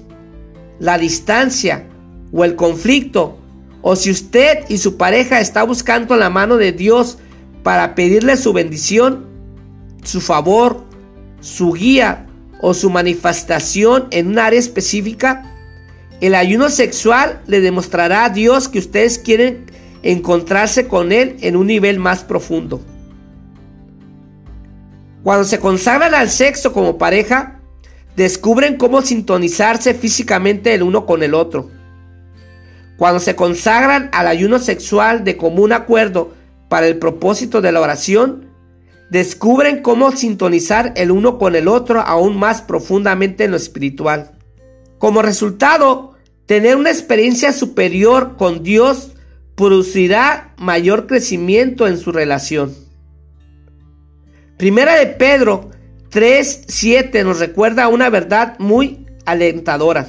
la 0.79 0.97
distancia 0.97 1.87
o 2.31 2.43
el 2.43 2.55
conflicto, 2.55 3.37
o 3.81 3.95
si 3.95 4.11
usted 4.11 4.59
y 4.69 4.77
su 4.77 4.97
pareja 4.97 5.39
está 5.39 5.63
buscando 5.63 6.15
la 6.15 6.29
mano 6.29 6.57
de 6.57 6.71
Dios 6.71 7.17
para 7.63 7.95
pedirle 7.95 8.37
su 8.37 8.53
bendición, 8.53 9.25
su 10.03 10.21
favor, 10.21 10.83
su 11.39 11.73
guía 11.73 12.27
o 12.61 12.73
su 12.73 12.89
manifestación 12.89 14.07
en 14.11 14.27
un 14.27 14.39
área 14.39 14.59
específica, 14.59 15.51
el 16.21 16.35
ayuno 16.35 16.69
sexual 16.69 17.41
le 17.47 17.61
demostrará 17.61 18.25
a 18.25 18.29
Dios 18.29 18.67
que 18.67 18.77
ustedes 18.77 19.17
quieren 19.17 19.65
encontrarse 20.03 20.87
con 20.87 21.11
Él 21.11 21.37
en 21.41 21.55
un 21.55 21.67
nivel 21.67 21.97
más 21.97 22.23
profundo. 22.23 22.81
Cuando 25.23 25.45
se 25.45 25.59
consagran 25.59 26.15
al 26.15 26.29
sexo 26.29 26.73
como 26.73 26.97
pareja, 26.97 27.59
descubren 28.15 28.77
cómo 28.77 29.01
sintonizarse 29.01 29.93
físicamente 29.93 30.73
el 30.73 30.81
uno 30.83 31.05
con 31.05 31.21
el 31.21 31.35
otro. 31.35 31.69
Cuando 32.97 33.19
se 33.19 33.35
consagran 33.35 34.09
al 34.13 34.27
ayuno 34.27 34.59
sexual 34.59 35.23
de 35.23 35.37
común 35.37 35.73
acuerdo 35.73 36.33
para 36.69 36.87
el 36.87 36.97
propósito 36.97 37.61
de 37.61 37.71
la 37.71 37.81
oración, 37.81 38.47
descubren 39.09 39.81
cómo 39.81 40.11
sintonizar 40.11 40.93
el 40.95 41.11
uno 41.11 41.37
con 41.37 41.55
el 41.55 41.67
otro 41.67 42.01
aún 42.01 42.37
más 42.37 42.61
profundamente 42.61 43.43
en 43.43 43.51
lo 43.51 43.57
espiritual. 43.57 44.31
Como 44.97 45.21
resultado, 45.21 46.15
tener 46.45 46.75
una 46.75 46.91
experiencia 46.91 47.53
superior 47.53 48.37
con 48.37 48.63
Dios 48.63 49.11
producirá 49.55 50.53
mayor 50.57 51.07
crecimiento 51.07 51.87
en 51.87 51.97
su 51.97 52.11
relación. 52.11 52.73
Primera 54.61 54.93
de 54.95 55.07
Pedro 55.07 55.71
3:7 56.11 57.23
nos 57.23 57.39
recuerda 57.39 57.87
una 57.87 58.11
verdad 58.11 58.59
muy 58.59 59.07
alentadora. 59.25 60.05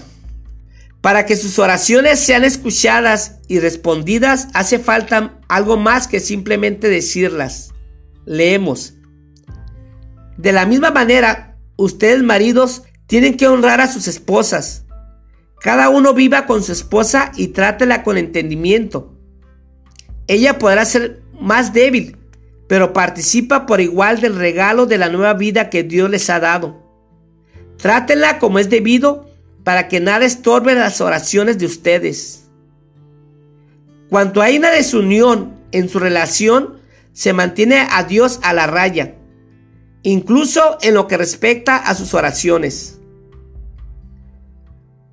Para 1.01 1.25
que 1.25 1.37
sus 1.37 1.59
oraciones 1.59 2.21
sean 2.21 2.45
escuchadas 2.45 3.37
y 3.49 3.61
respondidas 3.61 4.49
hace 4.53 4.79
falta 4.79 5.41
algo 5.49 5.79
más 5.79 6.07
que 6.07 6.21
simplemente 6.21 6.91
decirlas 6.91 7.73
leemos. 8.27 8.93
De 10.37 10.53
la 10.53 10.67
misma 10.67 10.91
manera, 10.91 11.57
ustedes 11.77 12.23
maridos 12.23 12.83
tienen 13.07 13.39
que 13.39 13.49
honrar 13.49 13.81
a 13.81 13.91
sus 13.91 14.07
esposas. 14.07 14.85
Cada 15.63 15.89
uno 15.89 16.13
viva 16.13 16.45
con 16.45 16.63
su 16.63 16.73
esposa 16.73 17.33
y 17.39 17.49
trátela 17.49 18.03
con 18.03 18.19
entendimiento. 18.19 19.17
ella 20.27 20.59
podrá 20.59 20.85
ser 20.85 21.23
más 21.41 21.73
débil, 21.73 22.19
pero 22.73 22.95
participa 22.95 23.67
por 23.67 23.83
igual 23.83 24.23
del 24.23 24.35
regalo 24.35 24.87
de 24.87 24.97
la 24.97 25.11
nueva 25.11 25.35
vida 25.35 25.69
que 25.69 25.83
Dios 25.83 26.09
les 26.09 26.31
ha 26.31 26.41
dado. 26.41 26.83
Trátenla 27.77 28.39
como 28.39 28.59
es 28.59 28.71
debido 28.71 29.29
para 29.63 29.89
que 29.89 30.01
nada 30.01 30.25
estorbe 30.25 30.75
las 30.75 31.03
oraciones 31.03 31.59
de 31.59 31.67
ustedes. 31.67 32.49
Cuanto 34.09 34.41
hay 34.41 34.57
una 34.57 34.71
desunión 34.71 35.55
en 35.71 35.91
su 35.91 35.99
relación, 35.99 36.79
se 37.13 37.35
mantiene 37.35 37.87
a 37.91 38.05
Dios 38.05 38.41
a 38.43 38.55
la 38.55 38.67
raya, 38.67 39.17
incluso 40.03 40.79
en 40.81 40.95
lo 40.95 41.07
que 41.09 41.19
respecta 41.19 41.77
a 41.77 41.95
sus 41.95 42.15
oraciones. 42.15 43.01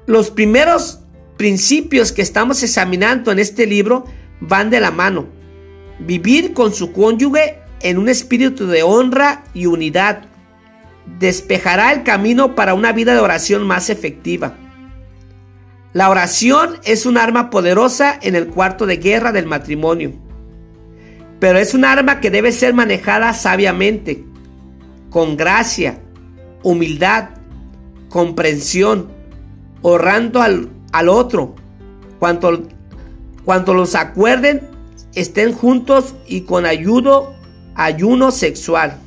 Los 0.05 0.31
primeros 0.31 1.01
principios 1.35 2.13
que 2.13 2.21
estamos 2.21 2.63
examinando 2.63 3.33
en 3.33 3.39
este 3.39 3.65
libro 3.65 4.05
van 4.39 4.69
de 4.69 4.79
la 4.79 4.91
mano. 4.91 5.38
Vivir 5.99 6.53
con 6.53 6.73
su 6.73 6.91
cónyuge 6.91 7.59
en 7.81 7.97
un 7.97 8.09
espíritu 8.09 8.67
de 8.67 8.83
honra 8.83 9.43
y 9.53 9.65
unidad 9.65 10.23
despejará 11.17 11.91
el 11.91 12.03
camino 12.03 12.55
para 12.55 12.73
una 12.73 12.91
vida 12.91 13.13
de 13.13 13.19
oración 13.19 13.65
más 13.65 13.89
efectiva. 13.89 14.53
La 15.93 16.09
oración 16.09 16.75
es 16.83 17.05
un 17.05 17.17
arma 17.17 17.49
poderosa 17.49 18.17
en 18.21 18.35
el 18.35 18.47
cuarto 18.47 18.85
de 18.85 18.97
guerra 18.97 19.31
del 19.31 19.47
matrimonio, 19.47 20.13
pero 21.39 21.57
es 21.57 21.73
un 21.73 21.83
arma 21.83 22.19
que 22.19 22.29
debe 22.29 22.51
ser 22.51 22.73
manejada 22.73 23.33
sabiamente, 23.33 24.23
con 25.09 25.35
gracia, 25.35 25.99
humildad, 26.61 27.29
comprensión, 28.09 29.09
honrando 29.81 30.41
al, 30.41 30.69
al 30.91 31.09
otro, 31.09 31.55
cuando, 32.19 32.67
cuando 33.43 33.73
los 33.73 33.95
acuerden, 33.95 34.61
estén 35.15 35.53
juntos 35.53 36.15
y 36.27 36.41
con 36.41 36.65
ayudo, 36.65 37.33
ayuno 37.75 38.31
sexual. 38.31 38.97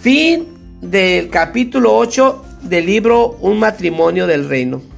Fin 0.00 0.46
del 0.80 1.30
capítulo 1.30 1.96
8 1.96 2.44
del 2.62 2.86
libro 2.86 3.36
Un 3.40 3.58
matrimonio 3.58 4.26
del 4.26 4.48
reino. 4.48 4.93